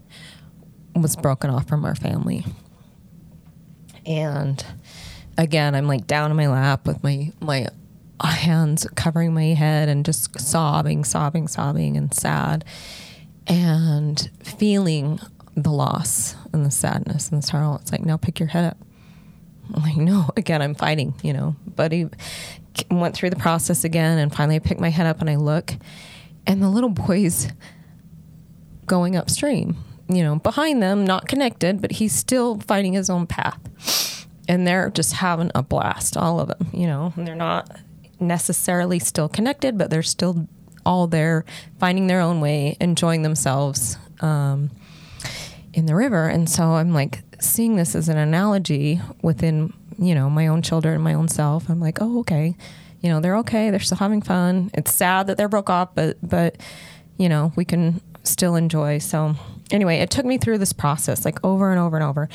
was 0.95 1.15
broken 1.17 1.49
off 1.49 1.67
from 1.67 1.83
our 1.83 1.95
family. 1.95 2.45
And 4.05 4.63
again, 5.37 5.75
I'm 5.75 5.87
like 5.87 6.07
down 6.07 6.31
in 6.31 6.37
my 6.37 6.47
lap 6.47 6.87
with 6.87 7.03
my 7.03 7.31
my 7.41 7.67
hands 8.23 8.87
covering 8.95 9.33
my 9.33 9.53
head 9.53 9.89
and 9.89 10.05
just 10.05 10.39
sobbing, 10.39 11.03
sobbing, 11.03 11.47
sobbing, 11.47 11.97
and 11.97 12.13
sad, 12.13 12.63
and 13.47 14.29
feeling 14.43 15.19
the 15.55 15.71
loss 15.71 16.35
and 16.53 16.65
the 16.65 16.71
sadness 16.71 17.29
and 17.29 17.41
the 17.41 17.45
sorrow. 17.45 17.77
It's 17.81 17.91
like 17.91 18.05
now 18.05 18.17
pick 18.17 18.39
your 18.39 18.49
head 18.49 18.65
up. 18.65 18.77
I'm 19.73 19.83
like, 19.83 19.97
no, 19.97 20.29
again, 20.37 20.61
I'm 20.61 20.75
fighting, 20.75 21.13
you 21.23 21.33
know. 21.33 21.55
But 21.67 21.91
he 21.91 22.07
went 22.89 23.15
through 23.15 23.31
the 23.31 23.35
process 23.35 23.83
again, 23.83 24.17
and 24.17 24.33
finally 24.33 24.55
I 24.55 24.59
pick 24.59 24.79
my 24.79 24.89
head 24.89 25.07
up 25.07 25.21
and 25.21 25.29
I 25.29 25.35
look, 25.35 25.73
and 26.47 26.61
the 26.61 26.69
little 26.69 26.89
boy's 26.89 27.47
going 28.85 29.15
upstream, 29.15 29.77
you 30.07 30.23
know, 30.23 30.35
behind 30.35 30.81
them, 30.81 31.05
not 31.05 31.27
connected, 31.27 31.81
but 31.81 31.93
he's 31.93 32.13
still 32.13 32.59
fighting 32.61 32.93
his 32.93 33.09
own 33.09 33.25
path 33.25 33.59
and 34.47 34.67
they're 34.67 34.89
just 34.91 35.13
having 35.13 35.51
a 35.55 35.63
blast, 35.63 36.17
all 36.17 36.39
of 36.39 36.47
them, 36.47 36.67
you 36.73 36.87
know, 36.87 37.13
and 37.15 37.27
they're 37.27 37.35
not 37.35 37.79
necessarily 38.19 38.99
still 38.99 39.29
connected, 39.29 39.77
but 39.77 39.89
they're 39.89 40.03
still 40.03 40.47
all 40.85 41.07
there 41.07 41.45
finding 41.79 42.07
their 42.07 42.21
own 42.21 42.39
way, 42.41 42.77
enjoying 42.79 43.23
themselves 43.23 43.97
um, 44.21 44.69
in 45.73 45.85
the 45.85 45.95
river. 45.95 46.27
And 46.27 46.49
so 46.49 46.63
I'm 46.63 46.93
like 46.93 47.23
seeing 47.39 47.75
this 47.75 47.95
as 47.95 48.07
an 48.09 48.17
analogy 48.17 49.01
within, 49.21 49.73
you 49.97 50.15
know, 50.15 50.29
my 50.29 50.47
own 50.47 50.61
children, 50.61 51.01
my 51.01 51.13
own 51.13 51.27
self. 51.27 51.69
I'm 51.69 51.79
like, 51.79 51.97
oh, 52.01 52.19
okay. 52.19 52.55
You 53.01 53.09
know, 53.09 53.19
they're 53.19 53.37
okay. 53.37 53.69
They're 53.69 53.79
still 53.79 53.97
having 53.97 54.21
fun. 54.21 54.71
It's 54.73 54.93
sad 54.93 55.27
that 55.27 55.37
they're 55.37 55.49
broke 55.49 55.69
off, 55.69 55.93
but, 55.95 56.17
but, 56.23 56.57
you 57.17 57.29
know, 57.29 57.51
we 57.55 57.65
can 57.65 58.01
still 58.23 58.55
enjoy. 58.55 58.97
So 58.99 59.35
anyway, 59.71 59.97
it 59.97 60.09
took 60.09 60.25
me 60.25 60.37
through 60.37 60.57
this 60.57 60.73
process 60.73 61.25
like 61.25 61.43
over 61.43 61.71
and 61.71 61.79
over 61.79 61.97
and 61.97 62.03
over. 62.03 62.29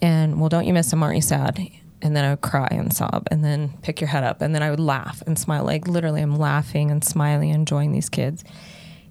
And 0.00 0.40
well, 0.40 0.48
don't 0.48 0.66
you 0.66 0.74
miss 0.74 0.90
them? 0.90 1.02
Aren't 1.02 1.16
you 1.16 1.22
sad? 1.22 1.58
And 2.06 2.16
then 2.16 2.24
I 2.24 2.30
would 2.30 2.40
cry 2.40 2.68
and 2.70 2.94
sob 2.94 3.26
and 3.30 3.44
then 3.44 3.74
pick 3.82 4.00
your 4.00 4.08
head 4.08 4.24
up. 4.24 4.40
And 4.40 4.54
then 4.54 4.62
I 4.62 4.70
would 4.70 4.80
laugh 4.80 5.22
and 5.26 5.38
smile. 5.38 5.64
Like 5.64 5.88
literally, 5.88 6.22
I'm 6.22 6.36
laughing 6.36 6.90
and 6.90 7.04
smiling, 7.04 7.50
and 7.50 7.60
enjoying 7.60 7.92
these 7.92 8.08
kids 8.08 8.44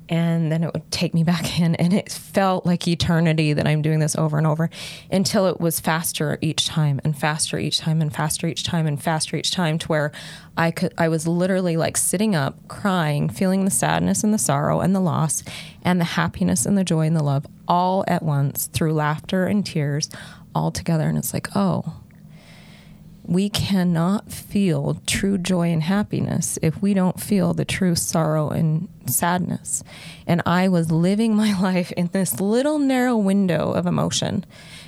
and 0.09 0.51
then 0.51 0.63
it 0.63 0.73
would 0.73 0.89
take 0.91 1.13
me 1.13 1.23
back 1.25 1.59
in 1.59 1.75
and 1.75 1.93
it 1.93 2.11
felt 2.11 2.65
like 2.65 2.87
eternity 2.87 3.53
that 3.53 3.67
i'm 3.67 3.81
doing 3.81 3.99
this 3.99 4.15
over 4.15 4.37
and 4.37 4.47
over 4.47 4.69
until 5.11 5.47
it 5.47 5.59
was 5.59 5.79
faster 5.79 6.37
each 6.41 6.67
time 6.67 6.99
and 7.03 7.17
faster 7.17 7.57
each 7.57 7.79
time 7.79 8.01
and 8.01 8.13
faster 8.13 8.47
each 8.47 8.63
time 8.63 8.87
and 8.87 9.01
faster 9.01 9.35
each 9.35 9.51
time 9.51 9.77
to 9.77 9.87
where 9.87 10.11
i 10.57 10.71
could 10.71 10.93
i 10.97 11.07
was 11.07 11.27
literally 11.27 11.77
like 11.77 11.97
sitting 11.97 12.35
up 12.35 12.67
crying 12.67 13.29
feeling 13.29 13.65
the 13.65 13.71
sadness 13.71 14.23
and 14.23 14.33
the 14.33 14.37
sorrow 14.37 14.79
and 14.79 14.95
the 14.95 14.99
loss 14.99 15.43
and 15.83 15.99
the 15.99 16.05
happiness 16.05 16.65
and 16.65 16.77
the 16.77 16.83
joy 16.83 17.05
and 17.05 17.15
the 17.15 17.23
love 17.23 17.45
all 17.67 18.03
at 18.07 18.23
once 18.23 18.67
through 18.67 18.93
laughter 18.93 19.45
and 19.45 19.65
tears 19.65 20.09
all 20.53 20.71
together 20.71 21.07
and 21.07 21.17
it's 21.17 21.33
like 21.33 21.47
oh 21.55 22.01
we 23.27 23.49
cannot 23.49 24.31
feel 24.31 25.01
true 25.07 25.37
joy 25.37 25.69
and 25.69 25.83
happiness 25.83 26.59
if 26.61 26.81
we 26.81 26.93
don't 26.93 27.19
feel 27.19 27.53
the 27.53 27.65
true 27.65 27.95
sorrow 27.95 28.49
and 28.49 28.87
sadness. 29.07 29.83
And 30.27 30.41
I 30.45 30.67
was 30.67 30.91
living 30.91 31.35
my 31.35 31.59
life 31.61 31.91
in 31.93 32.07
this 32.07 32.39
little 32.39 32.77
narrow 32.77 33.17
window 33.17 33.73
of 33.73 33.87
emotion 33.87 34.45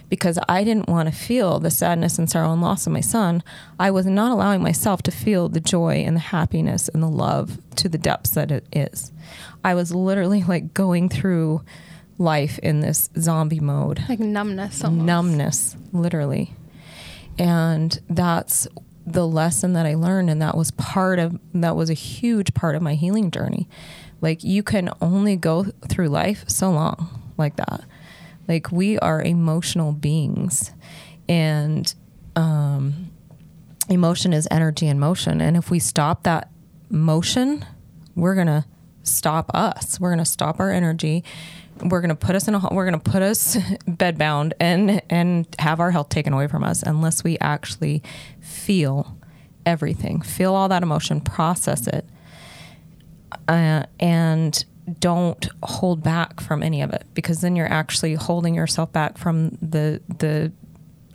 because 0.10 0.40
I 0.48 0.64
didn't 0.64 0.88
want 0.88 1.10
to 1.10 1.16
feel 1.16 1.60
the 1.60 1.72
sadness 1.72 2.18
and 2.18 2.30
sorrow 2.30 2.54
and 2.54 2.62
loss 2.62 2.86
of 2.88 2.94
my 2.94 3.02
son. 3.02 3.44
I 3.80 3.92
was 3.92 4.06
not 4.06 4.32
allowing 4.32 4.62
myself 4.62 5.02
to 5.04 5.12
feel 5.12 5.50
the 5.50 5.60
joy 5.60 5.96
and 6.06 6.16
the 6.16 6.22
happiness 6.22 6.88
and 6.88 7.02
the 7.04 7.10
love 7.10 7.58
to 7.78 7.90
the 7.90 7.98
depths 7.98 8.32
that 8.32 8.52
it 8.52 8.66
is. 8.72 9.12
I 9.64 9.74
was 9.74 9.94
literally 9.94 10.44
like 10.44 10.74
going 10.74 11.10
through 11.10 11.62
life 12.18 12.60
in 12.60 12.80
this 12.82 13.10
zombie 13.20 13.60
mode. 13.60 14.02
Like 14.08 14.20
numbness 14.20 14.84
almost. 14.84 15.06
Numbness, 15.06 15.76
literally. 15.92 16.54
And 17.38 18.00
that's 18.10 18.68
the 19.06 19.28
lesson 19.28 19.74
that 19.74 19.86
I 19.86 19.96
learned. 19.96 20.30
And 20.30 20.42
that 20.42 20.58
was 20.58 20.72
part 20.72 21.20
of, 21.20 21.40
that 21.54 21.76
was 21.76 21.90
a 21.90 21.94
huge 21.94 22.54
part 22.54 22.76
of 22.76 22.82
my 22.82 22.96
healing 22.96 23.32
journey. 23.32 23.68
Like 24.22 24.44
you 24.44 24.64
can 24.64 24.90
only 25.02 25.36
go 25.36 25.66
through 25.88 26.10
life 26.10 26.44
so 26.48 26.72
long 26.72 27.32
like 27.38 27.56
that. 27.58 27.82
Like 28.48 28.72
we 28.72 28.98
are 29.00 29.22
emotional 29.22 29.92
beings 29.92 30.72
and, 31.30 31.94
um, 32.36 33.12
emotion 33.90 34.34
is 34.34 34.48
energy 34.52 34.88
in 34.88 35.00
motion. 35.00 35.40
And 35.42 35.56
if 35.56 35.70
we 35.72 35.80
stop 35.80 36.24
that 36.24 36.50
motion, 36.90 37.66
we're 38.16 38.36
going 38.36 38.48
to 38.48 38.66
stop 39.04 39.52
us. 39.54 40.00
We're 40.00 40.10
going 40.10 40.24
to 40.24 40.26
stop 40.26 40.60
our 40.60 40.72
energy 40.72 41.24
we're 41.84 42.02
going 42.02 42.10
to 42.10 42.16
put 42.16 42.36
us 42.36 42.48
in 42.48 42.56
a 42.56 42.74
we're 42.74 42.90
going 42.90 43.00
to 43.00 43.12
put 43.12 43.22
us 43.22 43.56
bedbound 43.88 44.54
and 44.60 45.02
and 45.10 45.48
have 45.60 45.80
our 45.80 45.92
health 45.92 46.10
taken 46.10 46.34
away 46.34 46.48
from 46.48 46.64
us 46.64 46.84
unless 46.84 47.24
we 47.24 47.38
actually 47.40 48.02
feel 48.40 49.18
everything 49.66 50.22
feel 50.22 50.54
all 50.54 50.70
that 50.70 50.84
emotion 50.84 51.22
process 51.22 51.88
it 51.88 52.06
uh, 53.48 53.84
and 54.00 54.66
don't 55.00 55.50
hold 55.64 56.02
back 56.02 56.40
from 56.40 56.64
any 56.64 56.82
of 56.82 56.92
it 56.94 57.06
because 57.14 57.42
then 57.42 57.56
you're 57.56 57.72
actually 57.72 58.14
holding 58.14 58.56
yourself 58.56 58.92
back 58.92 59.18
from 59.18 59.50
the 59.62 60.02
the 60.20 60.52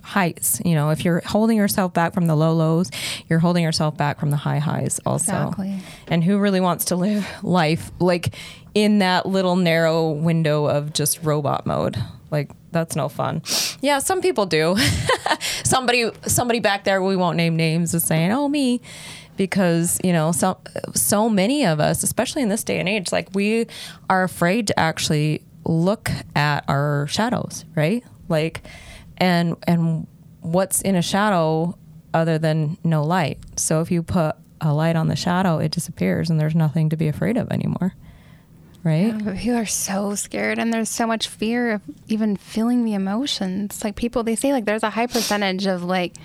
heights. 0.03 0.61
You 0.63 0.75
know, 0.75 0.91
if 0.91 1.03
you're 1.03 1.21
holding 1.25 1.57
yourself 1.57 1.93
back 1.93 2.13
from 2.13 2.27
the 2.27 2.35
low 2.35 2.53
lows, 2.53 2.91
you're 3.29 3.39
holding 3.39 3.63
yourself 3.63 3.97
back 3.97 4.19
from 4.19 4.29
the 4.29 4.37
high 4.37 4.59
highs 4.59 4.99
also. 5.05 5.31
Exactly. 5.31 5.79
And 6.07 6.23
who 6.23 6.37
really 6.37 6.59
wants 6.59 6.85
to 6.85 6.95
live 6.95 7.27
life 7.41 7.89
like 7.99 8.35
in 8.75 8.99
that 8.99 9.25
little 9.25 9.55
narrow 9.55 10.11
window 10.11 10.65
of 10.65 10.93
just 10.93 11.23
robot 11.23 11.65
mode? 11.65 11.97
Like 12.29 12.51
that's 12.71 12.95
no 12.95 13.09
fun. 13.09 13.41
Yeah, 13.81 13.99
some 13.99 14.21
people 14.21 14.45
do. 14.45 14.75
somebody 15.63 16.11
somebody 16.27 16.59
back 16.59 16.83
there 16.83 17.01
we 17.01 17.15
won't 17.15 17.37
name 17.37 17.55
names 17.55 17.93
is 17.93 18.03
saying, 18.03 18.31
"Oh, 18.31 18.47
me." 18.47 18.81
because 19.35 19.99
you 20.03 20.13
know 20.13 20.31
so 20.31 20.59
so 20.93 21.27
many 21.27 21.65
of 21.65 21.79
us 21.79 22.03
especially 22.03 22.43
in 22.43 22.49
this 22.49 22.63
day 22.63 22.79
and 22.79 22.87
age 22.87 23.11
like 23.11 23.27
we 23.33 23.65
are 24.07 24.23
afraid 24.23 24.67
to 24.67 24.79
actually 24.79 25.41
look 25.65 26.11
at 26.35 26.63
our 26.67 27.07
shadows 27.07 27.65
right 27.73 28.03
like 28.29 28.61
and 29.17 29.55
and 29.63 30.07
what's 30.41 30.81
in 30.81 30.95
a 30.95 31.01
shadow 31.01 31.77
other 32.13 32.37
than 32.37 32.77
no 32.83 33.03
light? 33.03 33.39
So 33.57 33.81
if 33.81 33.91
you 33.91 34.03
put 34.03 34.35
a 34.61 34.73
light 34.73 34.95
on 34.95 35.07
the 35.07 35.15
shadow 35.15 35.57
it 35.57 35.71
disappears 35.71 36.29
and 36.29 36.39
there's 36.39 36.55
nothing 36.55 36.89
to 36.89 36.97
be 36.97 37.07
afraid 37.07 37.37
of 37.37 37.51
anymore. 37.51 37.93
Right? 38.83 39.13
Yeah, 39.13 39.35
people 39.35 39.57
are 39.57 39.65
so 39.65 40.13
scared 40.15 40.59
and 40.59 40.73
there's 40.73 40.89
so 40.89 41.07
much 41.07 41.29
fear 41.29 41.71
of 41.71 41.81
even 42.09 42.35
feeling 42.35 42.83
the 42.83 42.93
emotions. 42.93 43.83
Like 43.83 43.95
people 43.95 44.23
they 44.23 44.35
say 44.35 44.51
like 44.51 44.65
there's 44.65 44.83
a 44.83 44.89
high 44.89 45.07
percentage 45.07 45.65
of 45.65 45.83
like 45.83 46.15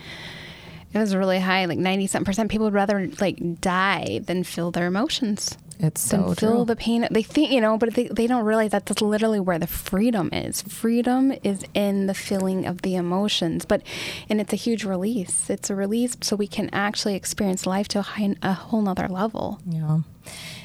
it 0.93 0.99
was 0.99 1.15
really 1.15 1.39
high 1.39 1.67
like 1.67 1.79
90 1.79 2.07
something 2.07 2.25
percent 2.25 2.51
people 2.51 2.67
would 2.67 2.75
rather 2.75 3.09
like 3.21 3.61
die 3.61 4.21
than 4.25 4.43
feel 4.43 4.71
their 4.71 4.87
emotions 4.87 5.57
it's 5.79 6.01
so 6.01 6.35
feel 6.35 6.57
true. 6.57 6.65
the 6.65 6.77
pain. 6.77 7.07
They 7.11 7.23
think, 7.23 7.51
you 7.51 7.61
know, 7.61 7.79
but 7.79 7.95
they, 7.95 8.09
they 8.09 8.27
don't 8.27 8.45
realize 8.45 8.71
that 8.73 8.87
that's 8.87 9.01
literally 9.01 9.41
where 9.41 9.59
the 9.59 9.67
freedom 9.67 10.31
is. 10.33 10.63
Freedom 10.63 11.33
is 11.43 11.65
in 11.75 12.07
the 12.07 12.15
feeling 12.15 12.67
of 12.67 12.83
the 12.83 12.97
emotions, 12.97 13.65
but, 13.65 13.83
and 14.29 14.41
it's 14.41 14.53
a 14.53 14.57
huge 14.57 14.85
release. 14.85 15.49
It's 15.49 15.71
a 15.71 15.75
release 15.75 16.17
so 16.21 16.37
we 16.37 16.47
can 16.49 16.69
actually 16.73 17.15
experience 17.15 17.67
life 17.67 17.89
to 17.89 18.01
a, 18.01 18.03
high, 18.03 18.35
a 18.43 18.53
whole 18.53 18.83
nother 18.83 19.09
level. 19.09 19.61
Yeah 19.67 20.01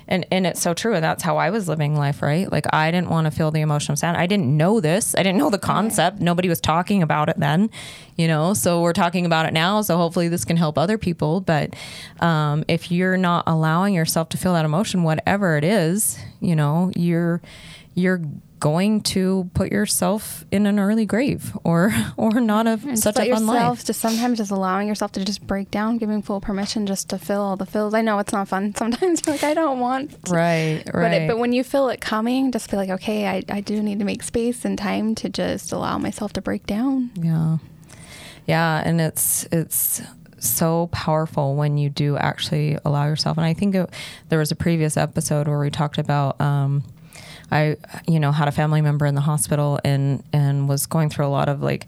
and 0.08 0.26
and 0.32 0.46
it's 0.48 0.62
so 0.62 0.74
true. 0.74 0.94
And 0.94 1.04
that's 1.04 1.24
how 1.24 1.38
i 1.38 1.50
was 1.50 1.68
living 1.68 1.96
life 1.96 2.22
right? 2.22 2.52
Like 2.52 2.66
i 2.74 2.92
didn't 2.92 3.10
want 3.10 3.26
to 3.26 3.32
feel 3.32 3.52
the 3.52 3.62
emotion 3.62 3.94
of 3.94 4.00
sad 4.00 4.16
i 4.16 4.28
didn't 4.28 4.56
know 4.56 4.80
this. 4.80 5.16
I 5.16 5.24
didn't 5.24 5.38
know 5.38 5.50
the 5.50 5.60
concept. 5.60 6.20
Nobody 6.20 6.50
was 6.50 6.62
talking 6.62 7.02
about 7.02 7.30
it 7.30 7.40
then 7.40 7.70
you 8.16 8.28
know? 8.28 8.54
So 8.54 8.82
we're 8.82 8.94
talking 8.94 9.26
about 9.26 9.48
it 9.48 9.54
now. 9.54 9.82
So 9.82 9.98
hopefully 9.98 10.28
this 10.28 10.46
can 10.46 10.56
help 10.56 10.78
other 10.78 11.00
people. 11.00 11.42
But 11.42 11.76
um, 12.20 12.64
if 12.68 12.92
you're 12.92 13.18
not 13.18 13.44
allowing 13.48 13.96
yourself 13.96 14.30
to 14.30 14.38
feel 14.38 14.54
that 14.54 14.66
emotion 14.66 15.04
whatever 15.04 15.58
it 15.58 15.64
is 15.64 16.18
you 16.40 16.56
know 16.56 16.92
you're 16.96 17.42
you're 17.96 18.22
going 18.64 19.02
to 19.02 19.50
put 19.54 19.74
yourself 19.74 20.46
in 20.50 20.66
an 20.66 20.80
early 20.80 21.06
grave 21.06 21.52
or 21.66 21.94
or 22.18 22.40
not 22.40 22.66
a 22.66 22.80
and 22.88 22.98
such 22.98 23.20
a 23.20 23.30
fun 23.30 23.46
life. 23.46 23.84
Just 23.84 24.00
sometimes 24.00 24.38
just 24.38 24.52
allowing 24.52 24.88
yourself 24.88 25.12
to 25.12 25.26
just 25.26 25.46
break 25.46 25.70
down, 25.70 25.98
giving 25.98 26.22
full 26.22 26.40
permission 26.40 26.88
just 26.88 27.10
to 27.10 27.18
fill 27.18 27.42
all 27.42 27.58
the 27.58 27.66
fills. 27.66 27.94
I 27.94 28.02
know 28.02 28.20
it's 28.20 28.32
not 28.32 28.48
fun. 28.48 28.74
Sometimes 28.78 29.22
you're 29.26 29.36
like, 29.36 29.44
I 29.44 29.54
don't 29.54 29.82
want 29.82 30.12
to. 30.12 30.32
Right, 30.32 30.82
right. 30.86 30.94
But, 30.94 31.12
it, 31.12 31.28
but 31.28 31.40
when 31.40 31.52
you 31.52 31.62
feel 31.62 31.90
it 31.90 32.00
coming, 32.00 32.54
just 32.54 32.72
be 32.72 32.78
like, 32.78 32.90
okay, 32.90 33.28
I, 33.28 33.44
I 33.50 33.60
do 33.60 33.84
need 33.84 34.00
to 34.00 34.06
make 34.06 34.24
space 34.24 34.64
and 34.64 34.78
time 34.78 35.14
to 35.16 35.28
just 35.28 35.74
allow 35.74 35.98
myself 35.98 36.32
to 36.34 36.42
break 36.42 36.66
down. 36.66 37.12
Yeah. 37.16 37.58
Yeah. 38.48 38.82
And 38.86 39.02
it's, 39.02 39.46
it's, 39.52 40.02
so 40.40 40.90
powerful 40.92 41.56
when 41.56 41.78
you 41.78 41.90
do 41.90 42.18
actually 42.18 42.78
allow 42.84 43.06
yourself. 43.06 43.38
And 43.38 43.46
I 43.46 43.54
think 43.54 43.76
it, 43.76 43.90
there 44.28 44.40
was 44.40 44.52
a 44.52 44.58
previous 44.58 44.98
episode 44.98 45.48
where 45.48 45.58
we 45.58 45.70
talked 45.70 45.98
about 45.98 46.40
um, 46.42 46.84
I, 47.54 47.78
you 48.08 48.20
know, 48.20 48.32
had 48.32 48.48
a 48.48 48.52
family 48.52 48.82
member 48.82 49.06
in 49.06 49.14
the 49.14 49.22
hospital 49.22 49.80
and 49.86 50.24
and 50.34 50.68
was 50.68 50.88
going 50.88 51.10
through 51.10 51.28
a 51.28 51.30
lot 51.30 51.50
of 51.50 51.62
like 51.62 51.88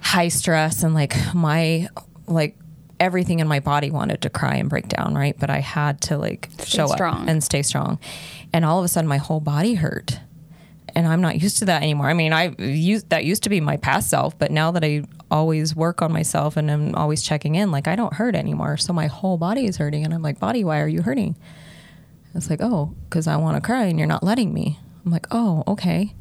high 0.00 0.28
stress 0.28 0.82
and 0.82 0.94
like 0.94 1.16
my 1.34 1.88
like 2.26 2.56
everything 3.00 3.40
in 3.40 3.48
my 3.48 3.60
body 3.60 3.90
wanted 3.90 4.20
to 4.22 4.30
cry 4.30 4.56
and 4.56 4.68
break 4.68 4.88
down, 4.88 5.14
right? 5.14 5.36
But 5.38 5.50
I 5.50 5.60
had 5.60 6.00
to 6.02 6.18
like 6.18 6.50
stay 6.58 6.64
show 6.64 6.86
strong. 6.86 7.22
up 7.22 7.28
and 7.28 7.42
stay 7.42 7.62
strong. 7.62 7.98
And 8.52 8.64
all 8.64 8.78
of 8.78 8.84
a 8.84 8.88
sudden 8.88 9.08
my 9.08 9.16
whole 9.16 9.40
body 9.40 9.74
hurt. 9.74 10.20
And 10.94 11.08
I'm 11.08 11.20
not 11.20 11.40
used 11.40 11.58
to 11.58 11.64
that 11.64 11.82
anymore. 11.82 12.08
I 12.08 12.14
mean, 12.14 12.32
I 12.32 12.54
used 12.58 13.08
that 13.08 13.24
used 13.24 13.42
to 13.44 13.48
be 13.48 13.60
my 13.60 13.78
past 13.78 14.10
self, 14.10 14.38
but 14.38 14.50
now 14.50 14.70
that 14.70 14.84
I 14.84 15.04
always 15.30 15.74
work 15.74 16.02
on 16.02 16.12
myself 16.12 16.56
and 16.56 16.70
I'm 16.70 16.94
always 16.94 17.22
checking 17.22 17.54
in, 17.54 17.72
like 17.72 17.88
I 17.88 17.96
don't 17.96 18.12
hurt 18.12 18.36
anymore. 18.36 18.76
So 18.76 18.92
my 18.92 19.06
whole 19.06 19.38
body 19.38 19.64
is 19.64 19.78
hurting 19.78 20.04
and 20.04 20.14
I'm 20.14 20.22
like, 20.22 20.38
"Body, 20.38 20.62
why 20.62 20.80
are 20.80 20.88
you 20.88 21.02
hurting?" 21.02 21.36
It's 22.34 22.50
like, 22.50 22.60
oh, 22.62 22.94
because 23.08 23.26
I 23.26 23.36
want 23.36 23.56
to 23.56 23.66
cry 23.66 23.84
and 23.84 23.98
you're 23.98 24.08
not 24.08 24.22
letting 24.22 24.52
me. 24.52 24.78
I'm 25.04 25.12
like, 25.12 25.26
oh, 25.30 25.64
okay. 25.68 26.14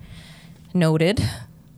Noted. 0.74 1.24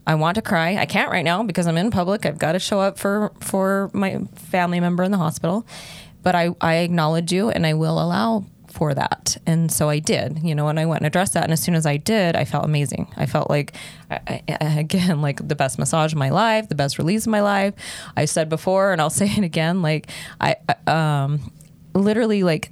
I 0.08 0.16
want 0.16 0.36
to 0.36 0.42
cry. 0.42 0.76
I 0.78 0.86
can't 0.86 1.12
right 1.12 1.26
now 1.26 1.44
because 1.44 1.68
I'm 1.68 1.78
in 1.78 1.90
public. 1.92 2.26
I've 2.26 2.38
got 2.38 2.52
to 2.52 2.60
show 2.60 2.80
up 2.80 3.00
for 3.00 3.32
for 3.40 3.90
my 3.94 4.20
family 4.36 4.80
member 4.80 5.04
in 5.04 5.12
the 5.12 5.18
hospital. 5.18 5.66
But 6.22 6.36
I, 6.36 6.56
I 6.62 6.76
acknowledge 6.78 7.32
you 7.32 7.50
and 7.50 7.66
I 7.66 7.74
will 7.74 8.02
allow 8.02 8.46
for 8.76 8.94
that. 8.94 9.38
And 9.46 9.72
so 9.72 9.90
I 9.90 10.00
did, 10.00 10.40
you 10.44 10.54
know, 10.54 10.68
and 10.68 10.80
I 10.80 10.86
went 10.86 11.02
and 11.02 11.08
addressed 11.08 11.34
that. 11.34 11.44
And 11.44 11.54
as 11.54 11.64
soon 11.64 11.76
as 11.76 11.86
I 11.86 11.98
did, 11.98 12.36
I 12.36 12.46
felt 12.46 12.66
amazing. 12.66 13.08
I 13.16 13.26
felt 13.26 13.50
like, 13.50 13.74
I, 14.12 14.42
I, 14.48 14.56
again, 14.80 15.22
like 15.22 15.48
the 15.48 15.56
best 15.56 15.80
massage 15.80 16.14
of 16.14 16.20
my 16.20 16.30
life, 16.30 16.68
the 16.68 16.76
best 16.76 16.98
release 16.98 17.26
of 17.26 17.32
my 17.32 17.42
life. 17.42 17.74
I 18.18 18.26
said 18.26 18.50
before, 18.50 18.92
and 18.92 19.02
I'll 19.02 19.10
say 19.22 19.28
it 19.28 19.44
again, 19.44 19.82
like 19.82 20.10
I, 20.42 20.58
um, 20.88 21.52
literally 21.94 22.44
like 22.44 22.72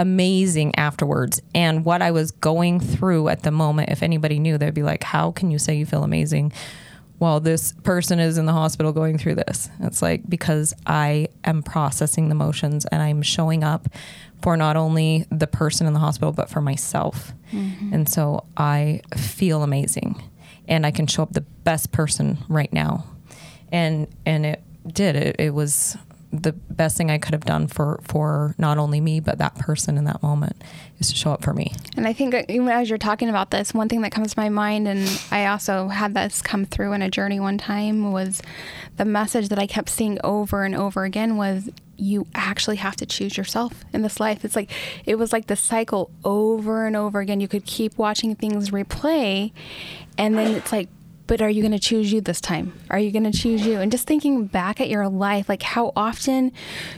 amazing 0.00 0.74
afterwards. 0.76 1.42
And 1.54 1.84
what 1.84 2.00
I 2.00 2.10
was 2.10 2.30
going 2.30 2.80
through 2.80 3.28
at 3.28 3.42
the 3.42 3.50
moment, 3.50 3.90
if 3.90 4.02
anybody 4.02 4.38
knew, 4.38 4.56
they'd 4.56 4.74
be 4.74 4.82
like, 4.82 5.04
How 5.04 5.30
can 5.30 5.50
you 5.50 5.58
say 5.58 5.76
you 5.76 5.86
feel 5.86 6.02
amazing? 6.02 6.52
while 7.18 7.38
this 7.38 7.72
person 7.82 8.18
is 8.18 8.38
in 8.38 8.46
the 8.46 8.52
hospital 8.52 8.94
going 8.94 9.18
through 9.18 9.34
this. 9.34 9.68
It's 9.80 10.00
like 10.00 10.22
because 10.26 10.72
I 10.86 11.28
am 11.44 11.62
processing 11.62 12.30
the 12.30 12.34
motions 12.34 12.86
and 12.86 13.02
I'm 13.02 13.20
showing 13.20 13.62
up 13.62 13.88
for 14.40 14.56
not 14.56 14.74
only 14.74 15.26
the 15.30 15.46
person 15.46 15.86
in 15.86 15.92
the 15.92 15.98
hospital, 15.98 16.32
but 16.32 16.48
for 16.48 16.62
myself. 16.62 17.34
Mm-hmm. 17.52 17.92
And 17.92 18.08
so 18.08 18.46
I 18.56 19.02
feel 19.14 19.62
amazing 19.62 20.22
and 20.66 20.86
I 20.86 20.90
can 20.90 21.06
show 21.06 21.22
up 21.22 21.34
the 21.34 21.42
best 21.42 21.92
person 21.92 22.38
right 22.48 22.72
now. 22.72 23.04
And, 23.70 24.08
and 24.24 24.46
it 24.46 24.62
did, 24.86 25.14
it, 25.14 25.36
it 25.38 25.52
was 25.52 25.98
the 26.32 26.52
best 26.52 26.96
thing 26.96 27.10
I 27.10 27.18
could 27.18 27.34
have 27.34 27.44
done 27.44 27.66
for 27.66 28.00
for 28.04 28.54
not 28.56 28.78
only 28.78 29.00
me 29.00 29.18
but 29.18 29.38
that 29.38 29.56
person 29.56 29.98
in 29.98 30.04
that 30.04 30.22
moment 30.22 30.62
is 30.98 31.08
to 31.08 31.16
show 31.16 31.32
up 31.32 31.42
for 31.42 31.52
me. 31.52 31.72
And 31.96 32.06
I 32.06 32.12
think 32.12 32.34
uh, 32.34 32.42
even 32.48 32.68
as 32.68 32.88
you're 32.88 32.98
talking 32.98 33.28
about 33.28 33.50
this, 33.50 33.74
one 33.74 33.88
thing 33.88 34.02
that 34.02 34.12
comes 34.12 34.34
to 34.34 34.40
my 34.40 34.48
mind, 34.48 34.86
and 34.86 35.08
I 35.30 35.46
also 35.46 35.88
had 35.88 36.14
this 36.14 36.40
come 36.40 36.66
through 36.66 36.92
in 36.92 37.02
a 37.02 37.10
journey 37.10 37.40
one 37.40 37.58
time, 37.58 38.12
was 38.12 38.42
the 38.96 39.04
message 39.04 39.48
that 39.48 39.58
I 39.58 39.66
kept 39.66 39.88
seeing 39.88 40.18
over 40.22 40.64
and 40.64 40.74
over 40.74 41.04
again 41.04 41.36
was 41.36 41.68
you 41.96 42.26
actually 42.34 42.76
have 42.76 42.96
to 42.96 43.06
choose 43.06 43.36
yourself 43.36 43.84
in 43.92 44.02
this 44.02 44.20
life. 44.20 44.44
It's 44.44 44.56
like 44.56 44.70
it 45.04 45.16
was 45.16 45.32
like 45.32 45.48
the 45.48 45.56
cycle 45.56 46.10
over 46.24 46.86
and 46.86 46.96
over 46.96 47.20
again. 47.20 47.40
You 47.40 47.48
could 47.48 47.66
keep 47.66 47.98
watching 47.98 48.34
things 48.36 48.70
replay, 48.70 49.52
and 50.16 50.38
then 50.38 50.54
it's 50.54 50.72
like 50.72 50.88
but 51.30 51.40
are 51.40 51.48
you 51.48 51.62
going 51.62 51.70
to 51.70 51.78
choose 51.78 52.12
you 52.12 52.20
this 52.20 52.40
time? 52.40 52.72
Are 52.90 52.98
you 52.98 53.12
going 53.12 53.22
to 53.22 53.30
choose 53.30 53.64
you? 53.64 53.78
And 53.78 53.92
just 53.92 54.04
thinking 54.04 54.46
back 54.46 54.80
at 54.80 54.88
your 54.88 55.08
life, 55.08 55.48
like 55.48 55.62
how 55.62 55.92
often 55.94 56.50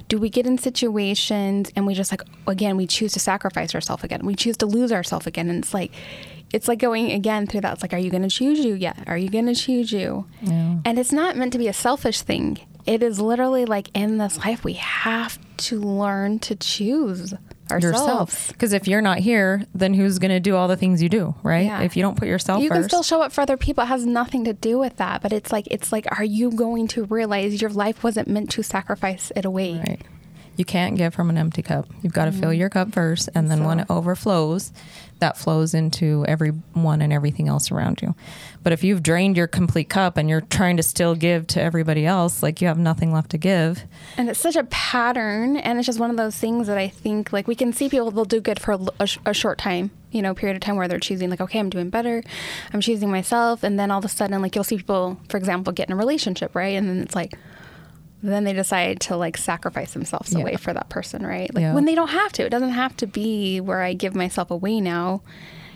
do 0.09 0.17
we 0.17 0.31
get 0.31 0.47
in 0.47 0.57
situations 0.57 1.71
and 1.77 1.87
we 1.87 1.93
just 1.93 2.11
like, 2.11 2.23
again, 2.47 2.79
we 2.79 2.87
choose 2.87 3.12
to 3.12 3.21
sacrifice 3.21 3.75
ourselves 3.75 4.05
again. 4.05 4.25
We 4.25 4.35
choose 4.35 4.57
to 4.57 4.67
lose 4.67 4.91
ourselves 4.91 5.27
again. 5.27 5.51
And 5.51 5.62
it's 5.62 5.75
like, 5.75 5.93
it's 6.51 6.67
like 6.67 6.79
going 6.79 7.12
again 7.12 7.47
through 7.47 7.61
that. 7.61 7.75
It's 7.75 7.83
like, 7.83 7.93
are 7.93 7.99
you 7.99 8.09
going 8.09 8.23
to 8.23 8.31
choose 8.31 8.61
you 8.61 8.73
yet? 8.73 9.05
Are 9.07 9.19
you 9.19 9.29
going 9.29 9.45
to 9.45 9.55
choose 9.55 9.93
you? 9.93 10.25
Yeah. 10.41 10.79
And 10.87 10.99
it's 10.99 11.12
not 11.12 11.37
meant 11.37 11.53
to 11.53 11.59
be 11.59 11.69
a 11.69 11.75
selfish 11.75 12.23
thing. 12.23 12.59
It 12.87 13.03
is 13.03 13.21
literally 13.21 13.67
like 13.67 13.91
in 13.93 14.17
this 14.17 14.39
life, 14.39 14.65
we 14.65 14.73
have 14.73 15.39
to 15.59 15.79
learn 15.79 16.39
to 16.39 16.57
choose 16.57 17.35
ourselves. 17.73 18.49
Because 18.49 18.73
if 18.73 18.87
you're 18.87 19.02
not 19.02 19.19
here, 19.19 19.67
then 19.75 19.95
who's 19.95 20.19
going 20.19 20.31
to 20.31 20.41
do 20.41 20.57
all 20.57 20.69
the 20.69 20.76
things 20.76 21.02
you 21.02 21.09
do, 21.09 21.35
right? 21.43 21.67
Yeah. 21.67 21.83
If 21.83 21.97
you 21.97 22.02
don't 22.02 22.17
put 22.17 22.29
yourself 22.29 22.62
you 22.62 22.69
first. 22.69 22.81
can 22.81 22.88
still 22.88 23.02
show 23.02 23.23
up 23.23 23.33
for 23.33 23.41
other 23.41 23.57
people. 23.57 23.85
It 23.85 23.88
has 23.88 24.07
nothing 24.07 24.45
to 24.45 24.52
do 24.52 24.79
with 24.79 24.97
that. 24.97 25.23
But 25.23 25.33
it's 25.33 25.52
like, 25.52 25.67
it's 25.71 25.93
like, 25.93 26.07
are 26.19 26.25
you 26.25 26.50
going 26.50 26.88
to 26.88 27.05
realize 27.05 27.61
your 27.61 27.71
life 27.71 28.05
wasn't 28.05 28.29
meant 28.29 28.50
to 28.50 28.62
sacrifice 28.62 29.33
it 29.35 29.45
away? 29.45 29.79
Right. 29.79 30.02
You 30.56 30.64
can't 30.64 30.97
give 30.97 31.14
from 31.14 31.30
an 31.30 31.38
empty 31.38 31.62
cup. 31.62 31.87
You've 32.02 32.12
got 32.12 32.26
to 32.26 32.30
mm-hmm. 32.30 32.40
fill 32.40 32.52
your 32.52 32.68
cup 32.68 32.92
first, 32.92 33.28
and 33.35 33.50
then 33.50 33.59
so. 33.59 33.66
when 33.66 33.80
it 33.80 33.87
overflows, 33.88 34.73
that 35.23 35.38
flows 35.38 35.73
into 35.73 36.25
everyone 36.26 37.00
and 37.00 37.12
everything 37.12 37.49
else 37.49 37.71
around 37.71 38.02
you. 38.02 38.14
But 38.64 38.73
if 38.73 38.82
you've 38.82 39.02
drained 39.02 39.37
your 39.37 39.47
complete 39.47 39.88
cup 39.88 40.16
and 40.16 40.28
you're 40.28 40.40
trying 40.40 40.76
to 40.78 40.82
still 40.82 41.14
give 41.14 41.47
to 41.49 41.62
everybody 41.62 42.04
else, 42.04 42.42
like 42.42 42.61
you 42.61 42.66
have 42.66 42.78
nothing 42.78 43.12
left 43.12 43.30
to 43.30 43.38
give. 43.38 43.85
And 44.16 44.28
it's 44.28 44.40
such 44.40 44.56
a 44.56 44.64
pattern, 44.64 45.56
and 45.56 45.78
it's 45.78 45.87
just 45.87 46.00
one 46.00 46.11
of 46.11 46.16
those 46.16 46.37
things 46.37 46.66
that 46.66 46.76
I 46.76 46.88
think 46.88 47.32
like 47.32 47.47
we 47.47 47.54
can 47.54 47.73
see 47.73 47.88
people 47.88 48.11
they'll 48.11 48.25
do 48.25 48.40
good 48.40 48.61
for 48.61 48.73
a, 48.99 49.09
a 49.25 49.32
short 49.32 49.59
time, 49.59 49.90
you 50.11 50.23
know, 50.23 50.35
period 50.35 50.56
of 50.56 50.61
time 50.61 50.76
where 50.76 50.88
they're 50.88 50.99
choosing 50.99 51.30
like, 51.30 51.40
okay, 51.40 51.61
I'm 51.61 51.71
doing 51.71 51.88
better, 51.88 52.23
I'm 52.73 52.80
choosing 52.80 53.11
myself, 53.11 53.62
and 53.62 53.78
then 53.78 53.90
all 53.90 54.00
of 54.00 54.04
a 54.04 54.09
sudden, 54.09 54.42
like 54.42 54.54
you'll 54.54 54.64
see 54.64 54.76
people, 54.76 55.18
for 55.28 55.37
example, 55.37 55.73
get 55.73 55.88
in 55.88 55.92
a 55.92 55.97
relationship, 55.97 56.54
right, 56.54 56.76
and 56.76 56.88
then 56.88 56.99
it's 56.99 57.14
like 57.14 57.35
then 58.23 58.45
they 58.45 58.52
decide 58.52 59.00
to 59.00 59.17
like 59.17 59.37
sacrifice 59.37 59.93
themselves 59.93 60.33
yeah. 60.33 60.41
away 60.41 60.57
for 60.57 60.73
that 60.73 60.88
person, 60.88 61.26
right? 61.26 61.52
Like 61.52 61.62
yeah. 61.62 61.75
when 61.75 61.85
they 61.85 61.95
don't 61.95 62.09
have 62.09 62.33
to. 62.35 62.45
It 62.45 62.50
doesn't 62.50 62.71
have 62.71 62.97
to 62.99 63.07
be 63.07 63.61
where 63.61 63.83
I 63.83 63.95
give 63.95 64.14
myself 64.14 64.50
away 64.50 64.81
now 64.81 65.23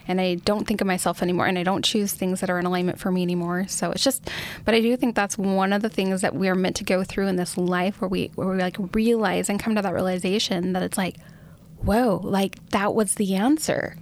and 0.09 0.21
I 0.21 0.37
don't 0.37 0.67
think 0.67 0.81
of 0.81 0.87
myself 0.87 1.23
anymore 1.23 1.47
and 1.47 1.59
I 1.59 1.65
don't 1.65 1.85
choose 1.85 2.12
things 2.12 2.41
that 2.41 2.49
are 2.49 2.59
in 2.59 2.67
alignment 2.67 3.00
for 3.00 3.11
me 3.11 3.23
anymore. 3.23 3.67
So 3.69 3.91
it's 3.91 4.05
just 4.05 4.31
but 4.65 4.75
I 4.75 4.81
do 4.81 4.97
think 4.97 5.17
that's 5.17 5.37
one 5.37 5.73
of 5.73 5.82
the 5.82 5.89
things 5.89 6.21
that 6.21 6.35
we 6.35 6.49
are 6.49 6.54
meant 6.54 6.76
to 6.76 6.85
go 6.85 7.02
through 7.02 7.26
in 7.26 7.37
this 7.37 7.59
life 7.59 8.00
where 8.00 8.09
we 8.09 8.30
where 8.37 8.49
we 8.49 8.59
like 8.59 8.76
realize 8.95 9.49
and 9.49 9.59
come 9.59 9.75
to 9.75 9.82
that 9.82 9.95
realization 9.95 10.73
that 10.73 10.82
it's 10.82 10.99
like, 10.99 11.17
whoa, 11.82 12.21
like 12.23 12.65
that 12.71 12.95
was 12.95 13.15
the 13.17 13.35
answer 13.35 13.97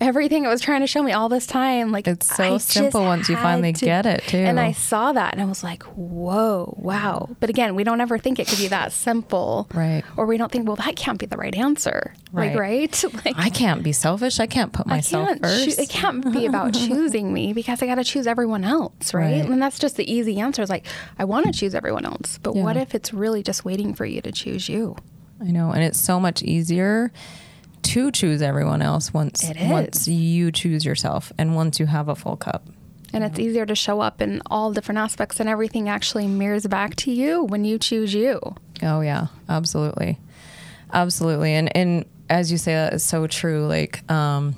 everything 0.00 0.44
it 0.44 0.48
was 0.48 0.60
trying 0.60 0.80
to 0.80 0.86
show 0.86 1.02
me 1.02 1.12
all 1.12 1.28
this 1.28 1.46
time. 1.46 1.92
Like 1.92 2.06
it's 2.06 2.34
so 2.34 2.54
I 2.54 2.58
simple 2.58 3.02
once 3.02 3.28
you 3.28 3.36
finally 3.36 3.72
to, 3.72 3.84
get 3.84 4.06
it 4.06 4.22
too. 4.26 4.38
And 4.38 4.58
I 4.60 4.72
saw 4.72 5.12
that 5.12 5.32
and 5.34 5.42
I 5.42 5.44
was 5.44 5.62
like, 5.62 5.82
whoa, 5.84 6.74
wow. 6.78 7.28
But 7.40 7.50
again, 7.50 7.74
we 7.74 7.84
don't 7.84 8.00
ever 8.00 8.18
think 8.18 8.38
it 8.38 8.46
could 8.48 8.58
be 8.58 8.68
that 8.68 8.92
simple. 8.92 9.68
Right. 9.74 10.04
Or 10.16 10.26
we 10.26 10.36
don't 10.36 10.50
think, 10.50 10.66
well, 10.66 10.76
that 10.76 10.96
can't 10.96 11.18
be 11.18 11.26
the 11.26 11.36
right 11.36 11.54
answer. 11.54 12.14
Right. 12.32 12.50
Like, 12.50 12.58
right? 12.58 13.04
Like 13.24 13.34
I 13.36 13.50
can't 13.50 13.82
be 13.82 13.92
selfish. 13.92 14.38
I 14.38 14.46
can't 14.46 14.72
put 14.72 14.86
myself 14.86 15.26
can't 15.26 15.42
first. 15.42 15.76
Cho- 15.76 15.82
it 15.82 15.88
can't 15.88 16.32
be 16.32 16.46
about 16.46 16.72
choosing 16.86 17.32
me 17.32 17.52
because 17.52 17.82
I 17.82 17.86
got 17.86 17.96
to 17.96 18.04
choose 18.04 18.26
everyone 18.26 18.64
else, 18.64 19.12
right? 19.12 19.40
right? 19.40 19.50
And 19.50 19.60
that's 19.60 19.78
just 19.78 19.96
the 19.96 20.10
easy 20.10 20.38
answer. 20.38 20.62
Is 20.62 20.70
like, 20.70 20.86
I 21.18 21.24
want 21.24 21.46
to 21.46 21.52
choose 21.52 21.74
everyone 21.74 22.04
else, 22.04 22.38
but 22.38 22.54
yeah. 22.54 22.62
what 22.62 22.76
if 22.76 22.94
it's 22.94 23.12
really 23.12 23.42
just 23.42 23.64
waiting 23.64 23.92
for 23.94 24.06
you 24.06 24.20
to 24.20 24.30
choose 24.30 24.68
you? 24.68 24.96
I 25.40 25.50
know, 25.50 25.72
and 25.72 25.82
it's 25.82 25.98
so 25.98 26.20
much 26.20 26.42
easier 26.42 27.12
to 27.82 28.10
choose 28.10 28.42
everyone 28.42 28.82
else 28.82 29.12
once 29.12 29.50
once 29.60 30.08
you 30.08 30.50
choose 30.52 30.84
yourself 30.84 31.32
and 31.38 31.54
once 31.54 31.80
you 31.80 31.86
have 31.86 32.08
a 32.08 32.14
full 32.14 32.36
cup. 32.36 32.66
And 33.12 33.24
it's 33.24 33.38
easier 33.38 33.64
to 33.64 33.74
show 33.74 34.00
up 34.00 34.20
in 34.20 34.42
all 34.46 34.72
different 34.72 34.98
aspects 34.98 35.40
and 35.40 35.48
everything 35.48 35.88
actually 35.88 36.26
mirrors 36.26 36.66
back 36.66 36.94
to 36.96 37.10
you 37.10 37.44
when 37.44 37.64
you 37.64 37.78
choose 37.78 38.12
you. 38.12 38.38
Oh 38.82 39.00
yeah, 39.00 39.28
absolutely. 39.48 40.18
Absolutely. 40.92 41.54
And 41.54 41.74
and 41.76 42.04
as 42.28 42.52
you 42.52 42.58
say 42.58 42.74
that 42.74 42.92
is 42.92 43.02
so 43.02 43.26
true 43.26 43.66
like 43.66 44.08
um 44.10 44.54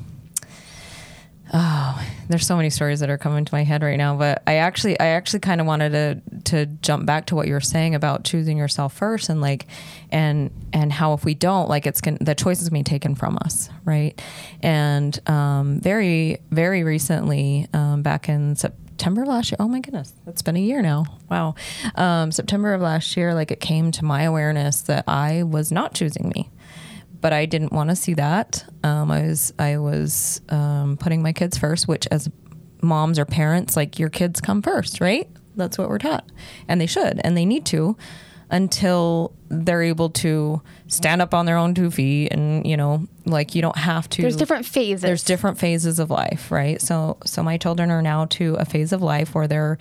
oh 1.52 2.06
there's 2.28 2.46
so 2.46 2.56
many 2.56 2.70
stories 2.70 3.00
that 3.00 3.10
are 3.10 3.18
coming 3.18 3.44
to 3.44 3.54
my 3.54 3.64
head 3.64 3.82
right 3.82 3.96
now 3.96 4.16
but 4.16 4.42
i 4.46 4.54
actually 4.54 4.98
i 5.00 5.06
actually 5.06 5.40
kind 5.40 5.60
of 5.60 5.66
wanted 5.66 5.90
to 5.90 6.40
to 6.44 6.66
jump 6.80 7.06
back 7.06 7.26
to 7.26 7.34
what 7.34 7.46
you 7.46 7.52
were 7.52 7.60
saying 7.60 7.94
about 7.94 8.24
choosing 8.24 8.56
yourself 8.56 8.92
first 8.92 9.28
and 9.28 9.40
like 9.40 9.66
and 10.10 10.50
and 10.72 10.92
how 10.92 11.12
if 11.12 11.24
we 11.24 11.34
don't 11.34 11.68
like 11.68 11.86
it's 11.86 12.00
going 12.00 12.16
the 12.20 12.34
choice 12.34 12.62
is 12.62 12.70
being 12.70 12.84
taken 12.84 13.14
from 13.14 13.36
us 13.38 13.68
right? 13.84 14.20
And 14.62 15.18
um, 15.28 15.80
very 15.80 16.38
very 16.50 16.84
recently 16.84 17.66
um, 17.72 18.02
back 18.02 18.28
in 18.28 18.56
september 18.56 19.24
last 19.24 19.50
year 19.50 19.56
oh 19.58 19.68
my 19.68 19.80
goodness 19.80 20.12
it's 20.26 20.42
been 20.42 20.56
a 20.56 20.60
year 20.60 20.82
now 20.82 21.04
wow. 21.30 21.54
Um, 21.94 22.30
september 22.32 22.74
of 22.74 22.80
last 22.80 23.16
year 23.16 23.34
like 23.34 23.50
it 23.50 23.60
came 23.60 23.90
to 23.92 24.04
my 24.04 24.22
awareness 24.22 24.82
that 24.82 25.04
i 25.08 25.42
was 25.42 25.72
not 25.72 25.94
choosing 25.94 26.30
me 26.34 26.50
but 27.20 27.32
I 27.32 27.46
didn't 27.46 27.72
want 27.72 27.90
to 27.90 27.96
see 27.96 28.14
that. 28.14 28.64
Um, 28.82 29.10
I 29.10 29.22
was 29.22 29.52
I 29.58 29.78
was 29.78 30.40
um, 30.48 30.96
putting 30.96 31.22
my 31.22 31.32
kids 31.32 31.58
first, 31.58 31.88
which 31.88 32.06
as 32.10 32.28
moms 32.82 33.18
or 33.18 33.24
parents, 33.24 33.76
like 33.76 33.98
your 33.98 34.08
kids 34.08 34.40
come 34.40 34.62
first, 34.62 35.00
right? 35.00 35.28
That's 35.56 35.76
what 35.76 35.88
we're 35.88 35.98
taught, 35.98 36.24
and 36.68 36.80
they 36.80 36.86
should, 36.86 37.20
and 37.22 37.36
they 37.36 37.44
need 37.44 37.66
to, 37.66 37.96
until 38.50 39.34
they're 39.48 39.82
able 39.82 40.10
to 40.10 40.62
stand 40.86 41.20
up 41.20 41.34
on 41.34 41.44
their 41.46 41.56
own 41.56 41.74
two 41.74 41.90
feet, 41.90 42.32
and 42.32 42.66
you 42.66 42.76
know, 42.76 43.06
like 43.26 43.54
you 43.54 43.62
don't 43.62 43.76
have 43.76 44.08
to. 44.10 44.22
There's 44.22 44.36
different 44.36 44.64
phases. 44.64 45.02
There's 45.02 45.24
different 45.24 45.58
phases 45.58 45.98
of 45.98 46.10
life, 46.10 46.50
right? 46.50 46.80
So, 46.80 47.18
so 47.24 47.42
my 47.42 47.58
children 47.58 47.90
are 47.90 48.02
now 48.02 48.26
to 48.26 48.54
a 48.54 48.64
phase 48.64 48.92
of 48.92 49.02
life 49.02 49.34
where 49.34 49.48
they're 49.48 49.78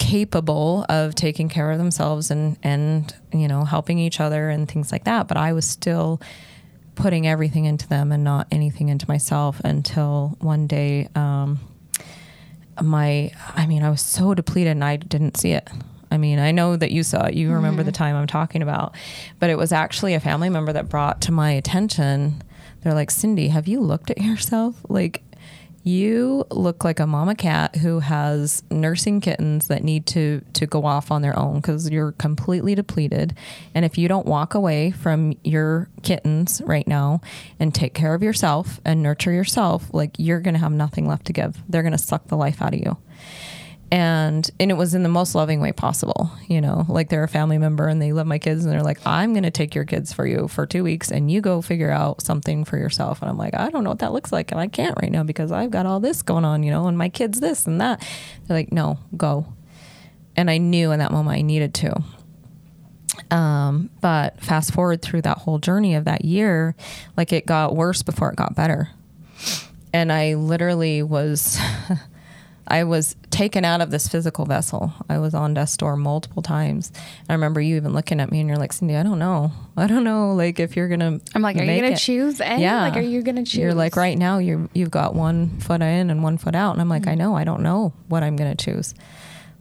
capable 0.00 0.86
of 0.88 1.14
taking 1.14 1.50
care 1.50 1.70
of 1.70 1.76
themselves 1.76 2.30
and 2.30 2.56
and 2.62 3.14
you 3.34 3.46
know 3.46 3.64
helping 3.64 3.98
each 3.98 4.18
other 4.18 4.48
and 4.48 4.66
things 4.66 4.90
like 4.90 5.04
that 5.04 5.28
but 5.28 5.36
i 5.36 5.52
was 5.52 5.66
still 5.66 6.18
putting 7.00 7.26
everything 7.26 7.64
into 7.64 7.88
them 7.88 8.12
and 8.12 8.22
not 8.22 8.46
anything 8.50 8.88
into 8.88 9.08
myself 9.08 9.60
until 9.64 10.36
one 10.40 10.66
day 10.66 11.08
um, 11.14 11.58
my 12.82 13.30
i 13.54 13.66
mean 13.66 13.82
i 13.82 13.90
was 13.90 14.00
so 14.00 14.34
depleted 14.34 14.72
and 14.72 14.84
i 14.84 14.96
didn't 14.96 15.36
see 15.36 15.52
it. 15.52 15.68
I 16.12 16.18
mean 16.18 16.38
i 16.38 16.50
know 16.50 16.76
that 16.76 16.90
you 16.90 17.02
saw 17.02 17.26
it. 17.26 17.34
You 17.34 17.52
remember 17.52 17.82
mm-hmm. 17.82 17.86
the 17.86 17.92
time 17.92 18.16
i'm 18.16 18.26
talking 18.26 18.62
about. 18.62 18.94
But 19.38 19.50
it 19.50 19.56
was 19.56 19.72
actually 19.72 20.14
a 20.14 20.20
family 20.20 20.48
member 20.48 20.72
that 20.72 20.88
brought 20.88 21.20
to 21.22 21.32
my 21.32 21.50
attention 21.52 22.42
they're 22.82 22.94
like 22.94 23.10
cindy 23.10 23.48
have 23.48 23.68
you 23.68 23.80
looked 23.80 24.10
at 24.10 24.18
yourself? 24.18 24.76
Like 24.88 25.22
you 25.82 26.44
look 26.50 26.84
like 26.84 27.00
a 27.00 27.06
mama 27.06 27.34
cat 27.34 27.76
who 27.76 28.00
has 28.00 28.62
nursing 28.70 29.20
kittens 29.20 29.68
that 29.68 29.82
need 29.82 30.06
to 30.06 30.42
to 30.52 30.66
go 30.66 30.84
off 30.84 31.10
on 31.10 31.22
their 31.22 31.38
own 31.38 31.56
because 31.56 31.88
you're 31.88 32.12
completely 32.12 32.74
depleted. 32.74 33.34
And 33.74 33.84
if 33.84 33.96
you 33.96 34.06
don't 34.06 34.26
walk 34.26 34.54
away 34.54 34.90
from 34.90 35.34
your 35.42 35.88
kittens 36.02 36.60
right 36.64 36.86
now 36.86 37.22
and 37.58 37.74
take 37.74 37.94
care 37.94 38.14
of 38.14 38.22
yourself 38.22 38.80
and 38.84 39.02
nurture 39.02 39.32
yourself 39.32 39.88
like 39.92 40.14
you're 40.18 40.40
to 40.54 40.60
have 40.60 40.72
nothing 40.72 41.08
left 41.08 41.26
to 41.26 41.32
give. 41.32 41.62
They're 41.68 41.82
to 41.92 41.98
suck 41.98 42.28
the 42.28 42.36
life 42.36 42.60
out 42.60 42.74
of 42.74 42.80
you 42.80 42.96
and 43.92 44.50
and 44.60 44.70
it 44.70 44.74
was 44.74 44.94
in 44.94 45.02
the 45.02 45.08
most 45.08 45.34
loving 45.34 45.60
way 45.60 45.72
possible 45.72 46.30
you 46.46 46.60
know 46.60 46.84
like 46.88 47.08
they're 47.08 47.24
a 47.24 47.28
family 47.28 47.58
member 47.58 47.88
and 47.88 48.00
they 48.00 48.12
love 48.12 48.26
my 48.26 48.38
kids 48.38 48.64
and 48.64 48.72
they're 48.72 48.82
like 48.82 49.00
i'm 49.04 49.32
going 49.32 49.42
to 49.42 49.50
take 49.50 49.74
your 49.74 49.84
kids 49.84 50.12
for 50.12 50.26
you 50.26 50.46
for 50.46 50.64
two 50.64 50.84
weeks 50.84 51.10
and 51.10 51.30
you 51.30 51.40
go 51.40 51.60
figure 51.60 51.90
out 51.90 52.22
something 52.22 52.64
for 52.64 52.76
yourself. 52.76 53.20
And 53.20 53.30
i'm 53.30 53.36
like 53.36 53.54
i 53.54 53.68
don't 53.70 53.82
know 53.82 53.90
what 53.90 53.98
that 53.98 54.12
looks 54.12 54.30
like 54.30 54.52
and 54.52 54.60
i 54.60 54.68
can't 54.68 54.96
right 55.02 55.10
now 55.10 55.24
because 55.24 55.50
i've 55.50 55.70
got 55.70 55.86
all 55.86 55.98
this 55.98 56.22
going 56.22 56.44
on 56.44 56.62
you 56.62 56.70
know 56.70 56.86
and 56.86 56.96
my 56.96 57.08
kids 57.08 57.40
this 57.40 57.66
and 57.66 57.80
that. 57.80 58.06
They're 58.46 58.56
like 58.56 58.72
no 58.72 58.98
go. 59.16 59.46
And 60.36 60.50
i 60.50 60.58
knew 60.58 60.92
in 60.92 61.00
that 61.00 61.10
moment 61.10 61.36
i 61.36 61.42
needed 61.42 61.74
to. 61.74 62.02
Um, 63.30 63.90
but 64.00 64.40
fast 64.40 64.72
forward 64.72 65.02
through 65.02 65.22
that 65.22 65.38
whole 65.38 65.58
journey 65.58 65.94
of 65.94 66.04
that 66.04 66.24
year, 66.24 66.74
like 67.16 67.32
it 67.32 67.46
got 67.46 67.76
worse 67.76 68.02
before 68.02 68.30
it 68.30 68.36
got 68.36 68.54
better. 68.54 68.88
And 69.92 70.12
I 70.12 70.34
literally 70.34 71.02
was 71.02 71.58
I 72.70 72.84
was 72.84 73.16
taken 73.30 73.64
out 73.64 73.80
of 73.80 73.90
this 73.90 74.06
physical 74.06 74.46
vessel. 74.46 74.92
I 75.08 75.18
was 75.18 75.34
on 75.34 75.54
death's 75.54 75.76
door 75.76 75.96
multiple 75.96 76.40
times. 76.40 76.92
I 77.28 77.32
remember 77.32 77.60
you 77.60 77.74
even 77.74 77.92
looking 77.92 78.20
at 78.20 78.30
me 78.30 78.38
and 78.38 78.48
you're 78.48 78.58
like, 78.58 78.72
Cindy, 78.72 78.94
I 78.94 79.02
don't 79.02 79.18
know. 79.18 79.50
I 79.76 79.88
don't 79.88 80.04
know. 80.04 80.34
Like 80.34 80.60
if 80.60 80.76
you're 80.76 80.86
gonna 80.86 81.18
I'm 81.34 81.42
like, 81.42 81.56
are 81.56 81.64
you 81.64 81.80
gonna 81.80 81.94
it. 81.94 81.98
choose 81.98 82.40
A? 82.40 82.60
Yeah. 82.60 82.82
Like 82.82 82.96
are 82.96 83.00
you 83.00 83.22
gonna 83.22 83.44
choose? 83.44 83.56
You're 83.56 83.74
like 83.74 83.96
right 83.96 84.16
now 84.16 84.38
you 84.38 84.70
you've 84.72 84.92
got 84.92 85.16
one 85.16 85.58
foot 85.58 85.82
in 85.82 86.10
and 86.10 86.22
one 86.22 86.38
foot 86.38 86.54
out. 86.54 86.72
And 86.72 86.80
I'm 86.80 86.88
like, 86.88 87.02
mm-hmm. 87.02 87.10
I 87.10 87.14
know, 87.16 87.34
I 87.34 87.42
don't 87.42 87.62
know 87.62 87.92
what 88.06 88.22
I'm 88.22 88.36
gonna 88.36 88.54
choose. 88.54 88.94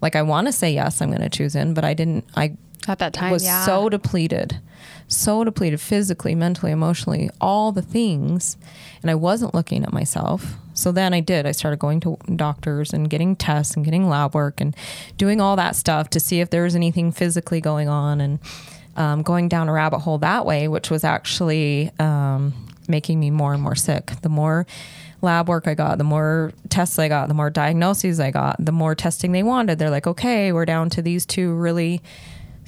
Like 0.02 0.15
I 0.15 0.22
wanna 0.22 0.52
say 0.52 0.72
yes, 0.72 1.02
I'm 1.02 1.12
gonna 1.12 1.30
choose 1.30 1.56
in, 1.56 1.74
but 1.74 1.84
I 1.84 1.95
didn't 1.95 2.26
I 2.36 2.58
at 2.88 3.00
that 3.00 3.13
time 3.13 3.32
was 3.32 3.43
yeah. 3.43 3.65
so 3.65 3.89
depleted 3.89 4.62
so 5.08 5.43
depleted 5.43 5.82
physically 5.82 6.34
mentally 6.34 6.72
emotionally 6.72 7.30
all 7.41 7.72
the 7.72 7.82
things 7.82 8.56
and 9.02 9.12
i 9.12 9.15
wasn't 9.15 9.54
looking 9.54 9.84
at 9.84 9.91
myself 9.91 10.56
so 10.80 10.92
then 10.92 11.13
i 11.13 11.20
did 11.20 11.46
i 11.46 11.52
started 11.52 11.80
going 11.80 12.00
to 12.00 12.18
doctors 12.36 12.94
and 12.94 13.10
getting 13.10 13.36
tests 13.36 13.76
and 13.76 13.86
getting 13.86 14.10
lab 14.10 14.34
work 14.34 14.60
and 14.62 14.76
doing 15.18 15.42
all 15.42 15.56
that 15.56 15.76
stuff 15.76 16.10
to 16.10 16.20
see 16.20 16.39
if 16.39 16.50
there 16.50 16.63
was 16.63 16.76
anything 16.76 17.12
physically 17.12 17.62
going 17.62 17.88
on 17.88 18.22
and 18.22 18.39
um, 18.96 19.22
going 19.22 19.48
down 19.48 19.70
a 19.70 19.72
rabbit 19.72 20.00
hole 20.00 20.18
that 20.18 20.46
way 20.46 20.68
which 20.68 20.89
was 20.89 21.04
actually 21.04 21.92
um, 22.00 22.54
making 22.88 23.20
me 23.20 23.30
more 23.30 23.54
and 23.54 23.62
more 23.62 23.76
sick 23.76 24.12
the 24.22 24.30
more 24.30 24.65
lab 25.22 25.50
work 25.50 25.68
I 25.68 25.74
got, 25.74 25.98
the 25.98 26.04
more 26.04 26.54
tests 26.70 26.98
I 26.98 27.08
got, 27.08 27.28
the 27.28 27.34
more 27.34 27.50
diagnoses 27.50 28.20
I 28.20 28.32
got, 28.32 28.56
the 28.60 28.72
more 28.72 28.96
testing 28.96 29.32
they 29.32 29.44
wanted. 29.44 29.80
They're 29.80 29.89
like, 29.89 30.08
okay, 30.08 30.52
we're 30.52 30.65
down 30.65 30.89
to 30.92 31.02
these 31.02 31.26
two 31.26 31.54
really 31.54 32.02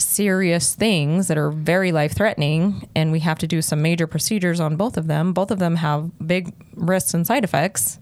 serious 0.02 0.76
things 0.76 1.28
that 1.28 1.38
are 1.38 1.52
very 1.52 1.92
life 1.92 2.14
threatening, 2.14 2.88
and 2.96 3.12
we 3.12 3.20
have 3.20 3.40
to 3.40 3.48
do 3.48 3.62
some 3.62 3.82
major 3.82 4.08
procedures 4.08 4.60
on 4.60 4.76
both 4.76 4.98
of 4.98 5.08
them. 5.08 5.34
Both 5.34 5.52
of 5.52 5.60
them 5.60 5.78
have 5.78 6.12
big 6.26 6.54
risks 6.76 7.14
and 7.14 7.26
side 7.26 7.44
effects, 7.44 8.00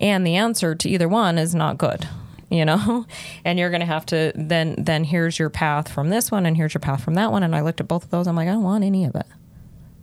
and 0.00 0.26
the 0.26 0.36
answer 0.36 0.74
to 0.74 0.88
either 0.88 1.08
one 1.08 1.38
is 1.38 1.54
not 1.54 1.78
good. 1.78 2.08
You 2.52 2.64
know, 2.64 3.06
and 3.44 3.60
you're 3.60 3.70
going 3.70 3.78
to 3.78 3.86
have 3.86 4.04
to 4.06 4.32
then 4.34 4.74
then 4.76 5.04
here's 5.04 5.38
your 5.38 5.50
path 5.50 5.88
from 5.88 6.10
this 6.10 6.32
one, 6.32 6.46
and 6.46 6.56
here's 6.56 6.74
your 6.74 6.80
path 6.80 7.00
from 7.04 7.14
that 7.14 7.30
one. 7.30 7.44
And 7.44 7.54
I 7.54 7.60
looked 7.60 7.80
at 7.80 7.86
both 7.86 8.02
of 8.02 8.10
those. 8.10 8.26
I'm 8.26 8.34
like, 8.34 8.48
I 8.48 8.50
don't 8.50 8.64
want 8.64 8.82
any 8.82 9.04
of 9.04 9.14
it. 9.14 9.26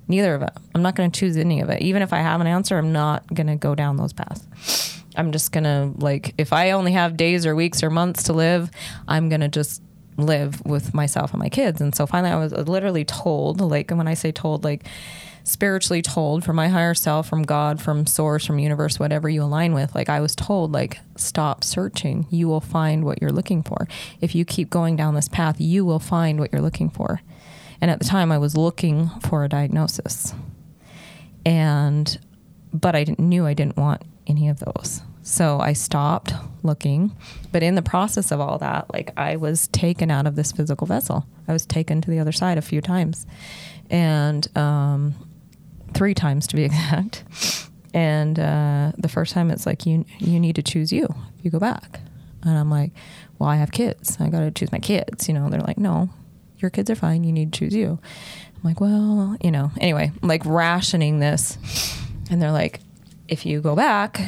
Neither 0.08 0.34
of 0.34 0.44
it. 0.44 0.52
I'm 0.74 0.82
not 0.82 0.96
going 0.96 1.12
to 1.12 1.20
choose 1.20 1.36
any 1.36 1.60
of 1.60 1.70
it. 1.70 1.82
Even 1.82 2.02
if 2.02 2.14
I 2.14 2.20
have 2.20 2.40
an 2.40 2.48
answer, 2.48 2.78
I'm 2.78 2.94
not 2.94 3.28
going 3.34 3.48
to 3.48 3.58
go 3.58 3.76
down 3.76 3.98
those 3.98 4.14
paths. 4.14 5.04
I'm 5.18 5.32
just 5.32 5.52
going 5.52 5.66
to 5.66 5.92
like 5.98 6.36
if 6.38 6.54
I 6.54 6.72
only 6.72 6.94
have 6.94 7.18
days 7.18 7.46
or 7.46 7.56
weeks 7.56 7.84
or 7.84 7.90
months 7.90 8.24
to 8.24 8.34
live, 8.34 8.70
I'm 9.08 9.28
going 9.30 9.42
to 9.42 9.50
just 9.50 9.82
live 10.17 10.65
with 10.65 10.93
myself 10.93 11.32
and 11.32 11.39
my 11.39 11.49
kids. 11.49 11.80
And 11.80 11.93
so 11.95 12.06
finally, 12.08 12.34
I 12.34 12.38
was 12.38 12.51
literally 12.51 13.06
told, 13.06 13.62
like, 13.62 13.91
when 13.91 14.08
I 14.08 14.15
say 14.15 14.32
told, 14.32 14.63
like, 14.63 14.86
spiritually 15.43 16.01
told 16.01 16.43
from 16.43 16.58
my 16.58 16.67
higher 16.67 16.93
self, 16.93 17.30
from 17.30 17.43
God, 17.43 17.82
from 17.82 18.06
source, 18.06 18.45
from 18.45 18.60
universe, 18.60 18.99
whatever 18.99 19.30
you 19.30 19.43
align 19.43 19.73
with, 19.73 19.95
like, 19.95 20.10
I 20.10 20.19
was 20.19 20.36
told, 20.36 20.73
like, 20.73 20.99
stop 21.15 21.63
searching. 21.63 22.25
You 22.30 22.47
will 22.47 22.62
find 22.62 23.06
what 23.06 23.21
you're 23.21 23.32
looking 23.32 23.63
for. 23.63 23.88
If 24.19 24.36
you 24.36 24.43
keep 24.43 24.69
going 24.69 24.95
down 24.95 25.13
this 25.13 25.30
path, 25.30 25.62
you 25.62 25.86
will 25.86 25.99
find 25.99 26.39
what 26.39 26.51
you're 26.51 26.62
looking 26.62 26.89
for. 26.89 27.21
And 27.80 27.91
at 27.91 27.99
the 27.99 28.06
time, 28.06 28.32
I 28.32 28.39
was 28.39 28.58
looking 28.58 29.10
for 29.21 29.43
a 29.43 29.49
diagnosis. 29.49 30.34
And, 31.45 32.19
but 32.73 32.95
I 32.95 33.06
knew 33.17 33.45
I 33.45 33.53
didn't 33.53 33.77
want 33.77 34.01
any 34.25 34.49
of 34.49 34.60
those. 34.60 35.01
So 35.28 35.60
I 35.60 35.74
stopped 35.74 36.34
looking. 36.63 37.13
But 37.52 37.62
in 37.62 37.76
the 37.76 37.82
process 37.82 38.32
of 38.32 38.40
all 38.40 38.58
that, 38.60 38.92
like 38.94 39.12
I 39.18 39.36
was 39.36 39.68
taken 39.68 40.10
out 40.10 40.26
of 40.26 40.38
this 40.38 40.54
physical 40.54 40.88
vessel. 40.88 41.26
I 41.50 41.54
was 41.54 41.66
taken 41.66 42.00
to 42.02 42.10
the 42.10 42.20
other 42.20 42.32
side 42.32 42.58
a 42.58 42.62
few 42.62 42.80
times. 42.80 43.28
And 43.90 44.48
um, 44.58 45.16
three 45.94 46.13
times 46.13 46.48
to 46.48 46.56
be 46.56 46.63
exact. 46.70 47.26
And 47.94 48.40
uh, 48.40 48.94
the 48.98 49.10
first 49.10 49.34
time 49.34 49.52
it's 49.52 49.66
like 49.66 49.86
you 49.86 50.06
you 50.18 50.40
need 50.40 50.56
to 50.56 50.63
choose 50.63 50.94
you 50.94 51.13
if 51.38 51.44
you 51.44 51.52
go 51.52 51.60
back. 51.60 52.00
And 52.44 52.58
I'm 52.58 52.72
like, 52.72 52.92
well, 53.38 53.50
I 53.50 53.58
have 53.58 53.72
kids. 53.72 54.16
I 54.22 54.30
got 54.30 54.40
to 54.40 54.52
choose 54.52 54.72
my 54.72 54.80
kids. 54.80 55.28
You 55.28 55.34
know, 55.34 55.50
they're 55.50 55.60
like, 55.60 55.78
no, 55.78 56.10
your 56.60 56.72
kids 56.72 56.90
are 56.90 56.96
fine. 56.96 57.26
You 57.26 57.34
need 57.34 57.52
to 57.52 57.60
choose 57.60 57.76
you. 57.76 58.00
I'm 58.56 58.63
like, 58.63 58.80
well, 58.80 59.36
you 59.44 59.52
know, 59.52 59.72
anyway, 59.82 60.13
like 60.22 60.46
rationing 60.46 61.20
this. 61.20 61.58
And 62.32 62.42
they're 62.42 62.52
like, 62.54 62.80
if 63.28 63.46
you 63.46 63.60
go 63.60 63.76
back, 63.76 64.22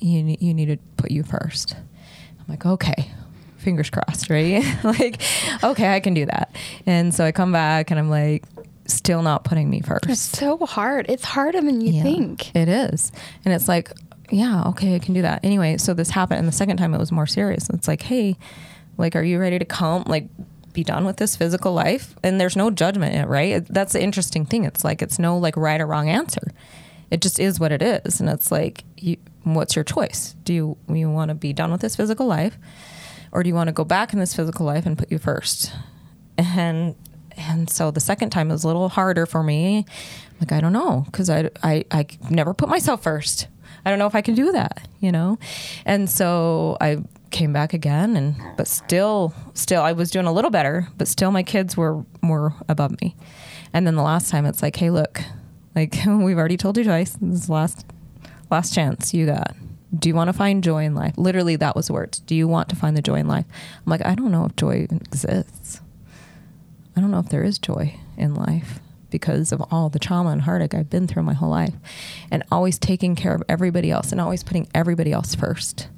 you 0.00 0.36
you 0.38 0.54
need 0.54 0.66
to 0.66 0.76
put 0.96 1.10
you 1.10 1.22
first. 1.22 1.74
I'm 1.74 2.46
like, 2.48 2.64
okay, 2.64 3.10
fingers 3.56 3.90
crossed, 3.90 4.30
right? 4.30 4.64
like, 4.84 5.20
okay, 5.64 5.94
I 5.94 6.00
can 6.00 6.14
do 6.14 6.26
that. 6.26 6.54
And 6.86 7.14
so 7.14 7.24
I 7.24 7.32
come 7.32 7.52
back 7.52 7.90
and 7.90 7.98
I'm 7.98 8.08
like, 8.08 8.44
still 8.86 9.22
not 9.22 9.44
putting 9.44 9.68
me 9.68 9.80
first. 9.80 10.06
It's 10.08 10.20
so 10.20 10.58
hard. 10.58 11.06
It's 11.08 11.24
harder 11.24 11.60
than 11.60 11.80
you 11.80 11.92
yeah, 11.92 12.02
think. 12.02 12.54
It 12.54 12.68
is. 12.68 13.10
And 13.44 13.52
it's 13.52 13.68
like, 13.68 13.90
yeah, 14.30 14.64
okay, 14.68 14.94
I 14.94 14.98
can 14.98 15.14
do 15.14 15.22
that. 15.22 15.44
Anyway, 15.44 15.78
so 15.78 15.94
this 15.94 16.10
happened. 16.10 16.38
And 16.38 16.48
the 16.48 16.52
second 16.52 16.76
time 16.76 16.94
it 16.94 16.98
was 16.98 17.12
more 17.12 17.26
serious. 17.26 17.68
It's 17.70 17.88
like, 17.88 18.02
hey, 18.02 18.36
like, 18.98 19.16
are 19.16 19.22
you 19.22 19.38
ready 19.38 19.58
to 19.58 19.64
come? 19.64 20.04
Like, 20.06 20.28
be 20.72 20.84
done 20.84 21.04
with 21.04 21.16
this 21.16 21.36
physical 21.36 21.72
life? 21.72 22.14
And 22.22 22.40
there's 22.40 22.56
no 22.56 22.70
judgment 22.70 23.14
eh, 23.14 23.18
in 23.18 23.24
it, 23.24 23.28
right? 23.28 23.66
That's 23.68 23.92
the 23.92 24.02
interesting 24.02 24.46
thing. 24.46 24.64
It's 24.64 24.84
like, 24.84 25.02
it's 25.02 25.18
no 25.18 25.38
like 25.38 25.56
right 25.56 25.80
or 25.80 25.86
wrong 25.86 26.08
answer. 26.08 26.52
It 27.10 27.22
just 27.22 27.38
is 27.38 27.60
what 27.60 27.72
it 27.72 27.82
is. 27.82 28.20
And 28.20 28.28
it's 28.28 28.50
like, 28.50 28.84
you, 28.96 29.16
what's 29.54 29.76
your 29.76 29.84
choice? 29.84 30.34
Do 30.44 30.52
you, 30.52 30.76
you 30.88 31.10
want 31.10 31.28
to 31.28 31.34
be 31.34 31.52
done 31.52 31.70
with 31.70 31.80
this 31.80 31.96
physical 31.96 32.26
life, 32.26 32.58
or 33.32 33.42
do 33.42 33.48
you 33.48 33.54
want 33.54 33.68
to 33.68 33.72
go 33.72 33.84
back 33.84 34.12
in 34.12 34.18
this 34.18 34.34
physical 34.34 34.66
life 34.66 34.86
and 34.86 34.98
put 34.98 35.10
you 35.10 35.18
first? 35.18 35.72
And 36.36 36.94
and 37.38 37.68
so 37.68 37.90
the 37.90 38.00
second 38.00 38.30
time 38.30 38.48
was 38.48 38.64
a 38.64 38.66
little 38.66 38.88
harder 38.88 39.26
for 39.26 39.42
me. 39.42 39.84
Like 40.40 40.52
I 40.52 40.60
don't 40.60 40.72
know 40.72 41.02
because 41.06 41.30
I, 41.30 41.50
I 41.62 41.84
I 41.90 42.06
never 42.30 42.54
put 42.54 42.68
myself 42.68 43.02
first. 43.02 43.48
I 43.84 43.90
don't 43.90 44.00
know 44.00 44.06
if 44.06 44.16
I 44.16 44.20
can 44.20 44.34
do 44.34 44.50
that, 44.52 44.88
you 44.98 45.12
know. 45.12 45.38
And 45.84 46.10
so 46.10 46.76
I 46.80 46.98
came 47.30 47.52
back 47.52 47.72
again, 47.72 48.16
and 48.16 48.34
but 48.56 48.66
still, 48.66 49.32
still 49.54 49.82
I 49.82 49.92
was 49.92 50.10
doing 50.10 50.26
a 50.26 50.32
little 50.32 50.50
better, 50.50 50.88
but 50.98 51.06
still 51.06 51.30
my 51.30 51.42
kids 51.42 51.76
were 51.76 52.04
more 52.20 52.54
above 52.68 53.00
me. 53.00 53.14
And 53.72 53.86
then 53.86 53.94
the 53.94 54.02
last 54.02 54.30
time, 54.30 54.44
it's 54.44 54.62
like, 54.62 54.74
hey, 54.76 54.90
look, 54.90 55.22
like 55.76 55.94
we've 56.06 56.38
already 56.38 56.56
told 56.56 56.76
you 56.76 56.84
twice. 56.84 57.16
This 57.20 57.42
is 57.42 57.46
the 57.46 57.52
last 57.52 57.86
last 58.50 58.74
chance 58.74 59.12
you 59.14 59.26
got. 59.26 59.54
Do 59.96 60.08
you 60.08 60.14
want 60.14 60.28
to 60.28 60.32
find 60.32 60.62
joy 60.62 60.84
in 60.84 60.94
life? 60.94 61.14
Literally, 61.16 61.56
that 61.56 61.76
was 61.76 61.90
words. 61.90 62.18
Do 62.20 62.34
you 62.34 62.48
want 62.48 62.68
to 62.70 62.76
find 62.76 62.96
the 62.96 63.02
joy 63.02 63.16
in 63.16 63.28
life? 63.28 63.46
I'm 63.50 63.90
like, 63.90 64.04
I 64.04 64.14
don't 64.14 64.32
know 64.32 64.44
if 64.44 64.56
joy 64.56 64.86
exists. 64.90 65.80
I 66.96 67.00
don't 67.00 67.10
know 67.10 67.20
if 67.20 67.28
there 67.28 67.44
is 67.44 67.58
joy 67.58 67.98
in 68.16 68.34
life 68.34 68.80
because 69.10 69.52
of 69.52 69.62
all 69.70 69.88
the 69.88 69.98
trauma 69.98 70.30
and 70.30 70.42
heartache 70.42 70.74
I've 70.74 70.90
been 70.90 71.06
through 71.06 71.22
my 71.22 71.34
whole 71.34 71.50
life 71.50 71.74
and 72.30 72.42
always 72.50 72.78
taking 72.78 73.14
care 73.14 73.34
of 73.34 73.42
everybody 73.48 73.90
else 73.90 74.12
and 74.12 74.20
always 74.20 74.42
putting 74.42 74.68
everybody 74.74 75.12
else 75.12 75.34
first. 75.34 75.88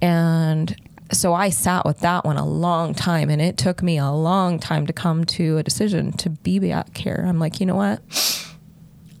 And 0.00 0.76
so 1.10 1.34
I 1.34 1.50
sat 1.50 1.84
with 1.84 2.00
that 2.00 2.24
one 2.24 2.36
a 2.36 2.46
long 2.46 2.94
time 2.94 3.30
and 3.30 3.40
it 3.40 3.56
took 3.56 3.82
me 3.82 3.98
a 3.98 4.10
long 4.10 4.58
time 4.58 4.86
to 4.86 4.92
come 4.92 5.24
to 5.24 5.58
a 5.58 5.62
decision 5.62 6.12
to 6.12 6.30
be 6.30 6.58
back 6.58 6.96
here. 6.96 7.24
I'm 7.26 7.38
like, 7.38 7.60
you 7.60 7.66
know 7.66 7.76
what? 7.76 8.00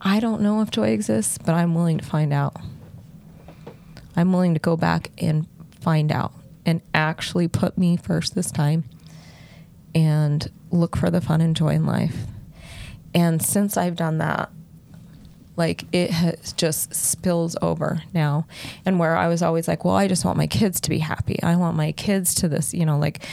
I 0.00 0.20
don't 0.20 0.42
know 0.42 0.60
if 0.60 0.70
joy 0.70 0.88
exists, 0.88 1.38
but 1.38 1.54
I'm 1.54 1.74
willing 1.74 1.98
to 1.98 2.04
find 2.04 2.32
out. 2.32 2.56
I'm 4.16 4.32
willing 4.32 4.54
to 4.54 4.60
go 4.60 4.76
back 4.76 5.10
and 5.18 5.46
find 5.80 6.12
out 6.12 6.32
and 6.66 6.82
actually 6.94 7.48
put 7.48 7.78
me 7.78 7.96
first 7.96 8.34
this 8.34 8.50
time 8.50 8.84
and 9.94 10.50
look 10.70 10.96
for 10.96 11.10
the 11.10 11.20
fun 11.20 11.40
and 11.40 11.56
joy 11.56 11.70
in 11.70 11.86
life. 11.86 12.26
And 13.14 13.42
since 13.42 13.76
I've 13.76 13.96
done 13.96 14.18
that, 14.18 14.50
like 15.56 15.84
it 15.92 16.10
has 16.10 16.52
just 16.52 16.94
spills 16.94 17.56
over 17.60 18.02
now. 18.14 18.46
And 18.86 18.98
where 18.98 19.16
I 19.16 19.28
was 19.28 19.42
always 19.42 19.66
like, 19.66 19.84
well, 19.84 19.96
I 19.96 20.06
just 20.06 20.24
want 20.24 20.38
my 20.38 20.46
kids 20.46 20.80
to 20.82 20.90
be 20.90 20.98
happy. 20.98 21.42
I 21.42 21.56
want 21.56 21.76
my 21.76 21.92
kids 21.92 22.34
to 22.36 22.48
this, 22.48 22.72
you 22.72 22.86
know, 22.86 22.98
like 22.98 23.24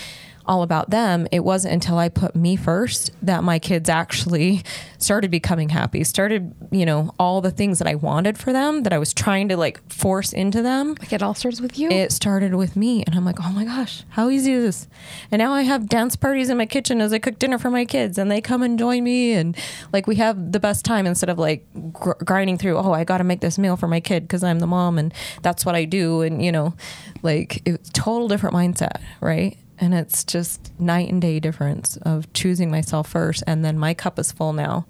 all 0.47 0.63
about 0.63 0.89
them, 0.89 1.27
it 1.31 1.41
wasn't 1.41 1.73
until 1.73 1.97
I 1.97 2.09
put 2.09 2.35
me 2.35 2.55
first 2.55 3.11
that 3.21 3.43
my 3.43 3.59
kids 3.59 3.89
actually 3.89 4.63
started 4.97 5.31
becoming 5.31 5.69
happy, 5.69 6.03
started, 6.03 6.53
you 6.71 6.85
know, 6.85 7.13
all 7.19 7.41
the 7.41 7.51
things 7.51 7.79
that 7.79 7.87
I 7.87 7.95
wanted 7.95 8.37
for 8.37 8.51
them 8.53 8.83
that 8.83 8.93
I 8.93 8.97
was 8.97 9.13
trying 9.13 9.49
to 9.49 9.57
like 9.57 9.81
force 9.91 10.33
into 10.33 10.61
them. 10.61 10.95
Like 10.99 11.13
it 11.13 11.21
all 11.21 11.33
starts 11.33 11.61
with 11.61 11.77
you? 11.77 11.89
It 11.89 12.11
started 12.11 12.55
with 12.55 12.75
me. 12.75 13.03
And 13.05 13.15
I'm 13.15 13.25
like, 13.25 13.37
oh 13.41 13.51
my 13.51 13.65
gosh, 13.65 14.03
how 14.09 14.29
easy 14.29 14.53
is 14.53 14.63
this? 14.63 14.87
And 15.31 15.39
now 15.39 15.53
I 15.53 15.63
have 15.63 15.87
dance 15.87 16.15
parties 16.15 16.49
in 16.49 16.57
my 16.57 16.65
kitchen 16.65 17.01
as 17.01 17.13
I 17.13 17.19
cook 17.19 17.39
dinner 17.39 17.57
for 17.57 17.69
my 17.69 17.85
kids 17.85 18.17
and 18.17 18.31
they 18.31 18.41
come 18.41 18.63
and 18.63 18.79
join 18.79 19.03
me. 19.03 19.33
And 19.33 19.55
like 19.93 20.07
we 20.07 20.15
have 20.15 20.51
the 20.51 20.59
best 20.59 20.85
time 20.85 21.05
instead 21.05 21.29
of 21.29 21.37
like 21.39 21.65
gr- 21.91 22.11
grinding 22.23 22.57
through, 22.57 22.77
oh, 22.77 22.91
I 22.91 23.03
got 23.03 23.19
to 23.19 23.23
make 23.23 23.41
this 23.41 23.57
meal 23.57 23.77
for 23.77 23.87
my 23.87 23.99
kid 23.99 24.23
because 24.23 24.43
I'm 24.43 24.59
the 24.59 24.67
mom 24.67 24.97
and 24.97 25.13
that's 25.41 25.65
what 25.65 25.75
I 25.75 25.85
do. 25.85 26.21
And, 26.21 26.43
you 26.43 26.51
know, 26.51 26.75
like 27.21 27.61
it's 27.65 27.89
total 27.89 28.27
different 28.27 28.55
mindset, 28.55 29.01
right? 29.21 29.57
And 29.79 29.93
it's 29.93 30.23
just 30.23 30.71
night 30.79 31.09
and 31.09 31.21
day 31.21 31.39
difference 31.39 31.97
of 31.97 32.31
choosing 32.33 32.71
myself 32.71 33.09
first 33.09 33.43
and 33.47 33.63
then 33.63 33.77
my 33.77 33.93
cup 33.93 34.17
is 34.19 34.31
full 34.31 34.53
now 34.53 34.85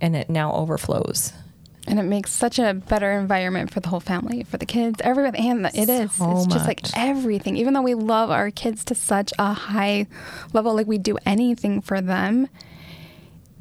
and 0.00 0.16
it 0.16 0.28
now 0.30 0.52
overflows 0.54 1.32
and 1.86 1.98
it 1.98 2.04
makes 2.04 2.30
such 2.32 2.58
a 2.58 2.74
better 2.74 3.12
environment 3.12 3.70
for 3.70 3.80
the 3.80 3.88
whole 3.88 4.00
family 4.00 4.44
for 4.44 4.56
the 4.56 4.66
kids 4.66 5.00
everybody 5.02 5.48
and 5.48 5.66
it 5.66 5.86
so 5.86 5.92
is 5.92 6.02
it's 6.02 6.18
much. 6.18 6.48
just 6.50 6.66
like 6.66 6.80
everything 6.96 7.56
even 7.56 7.74
though 7.74 7.82
we 7.82 7.94
love 7.94 8.30
our 8.30 8.50
kids 8.50 8.84
to 8.84 8.94
such 8.94 9.32
a 9.38 9.52
high 9.52 10.06
level 10.52 10.74
like 10.74 10.86
we 10.86 10.98
do 10.98 11.18
anything 11.26 11.80
for 11.80 12.00
them 12.00 12.48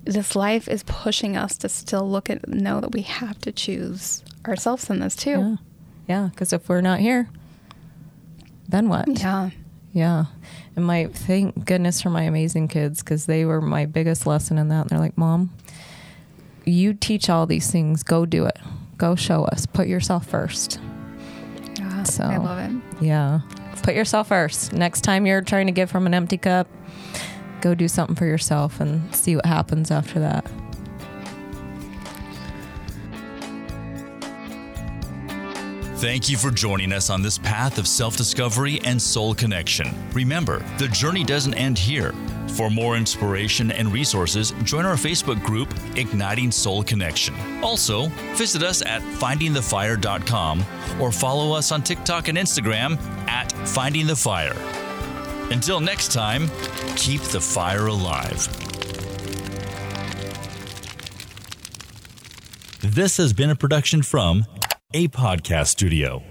this 0.04 0.36
life 0.36 0.68
is 0.68 0.84
pushing 0.84 1.38
us 1.38 1.58
to 1.58 1.70
still 1.70 2.10
look 2.10 2.30
at 2.30 2.48
know 2.48 2.82
that 2.82 2.92
we 2.92 3.02
have 3.02 3.40
to 3.42 3.52
choose 3.52 4.24
ourselves 4.48 4.90
in 4.90 5.00
this 5.00 5.16
too. 5.16 5.30
Yeah. 5.30 5.56
Yeah. 6.08 6.30
Because 6.32 6.54
if 6.54 6.68
we're 6.68 6.82
not 6.82 7.00
here, 7.00 7.30
then 8.68 8.90
what? 8.90 9.08
Yeah. 9.20 9.52
Yeah. 9.94 10.26
And 10.76 10.86
my 10.86 11.06
thank 11.08 11.66
goodness 11.66 12.02
for 12.02 12.10
my 12.10 12.24
amazing 12.24 12.68
kids 12.70 13.04
because 13.04 13.26
they 13.26 13.44
were 13.46 13.62
my 13.62 13.86
biggest 13.86 14.26
lesson 14.26 14.58
in 14.58 14.70
that. 14.70 14.82
And 14.82 14.90
they're 14.90 15.00
like, 15.00 15.18
Mom, 15.18 15.54
you 16.66 16.94
teach 16.94 17.30
all 17.30 17.46
these 17.46 17.70
things. 17.70 18.04
Go 18.04 18.26
do 18.26 18.46
it. 18.46 18.58
Go 18.98 19.16
show 19.16 19.44
us. 19.46 19.66
Put 19.66 19.88
yourself 19.88 20.26
first. 20.28 20.80
Yeah, 21.78 22.04
So- 22.04 22.24
I 22.24 22.38
love 22.38 22.60
it. 22.60 23.04
Yeah. 23.04 23.42
Put 23.84 23.96
yourself 23.96 24.28
first. 24.28 24.74
Next 24.74 25.02
time 25.02 25.26
you're 25.26 25.42
trying 25.42 25.66
to 25.66 25.72
give 25.72 25.90
from 25.90 26.06
an 26.06 26.14
empty 26.14 26.38
cup, 26.38 26.68
go 27.62 27.74
do 27.74 27.88
something 27.88 28.16
for 28.16 28.26
yourself 28.26 28.80
and 28.80 29.14
see 29.14 29.36
what 29.36 29.46
happens 29.48 29.90
after 29.90 30.20
that. 30.20 30.46
Thank 36.02 36.30
you 36.30 36.36
for 36.36 36.50
joining 36.50 36.94
us 36.94 37.12
on 37.12 37.22
this 37.22 37.38
path 37.38 37.78
of 37.78 37.88
self 37.88 38.18
discovery 38.18 38.82
and 38.84 39.00
soul 39.00 39.36
connection. 39.36 39.94
Remember, 40.14 40.66
the 40.80 40.88
journey 40.88 41.24
doesn't 41.24 41.54
end 41.54 41.78
here. 41.78 42.12
For 42.56 42.72
more 42.72 42.98
inspiration 42.98 43.72
and 43.72 43.94
resources, 43.94 44.50
join 44.64 44.84
our 44.88 44.96
Facebook 44.96 45.44
group, 45.44 45.72
Igniting 45.96 46.50
Soul 46.50 46.84
Connection. 46.84 47.36
Also, 47.64 48.08
visit 48.34 48.64
us 48.64 48.82
at 48.82 49.04
findingthefire.com 49.04 50.66
or 51.00 51.12
follow 51.12 51.56
us 51.56 51.72
on 51.72 51.84
TikTok 51.84 52.30
and 52.30 52.38
Instagram 52.38 53.00
at 53.28 53.52
Finding 53.68 54.08
the 54.08 54.16
Fire. 54.16 54.56
Until 55.52 55.80
next 55.80 56.12
time, 56.12 56.50
keep 56.96 57.22
the 57.22 57.40
fire 57.40 57.86
alive. 57.86 58.48
This 62.82 63.18
has 63.18 63.34
been 63.34 63.52
a 63.52 63.56
production 63.56 64.02
from 64.02 64.48
a 64.94 65.08
podcast 65.08 65.68
studio. 65.68 66.31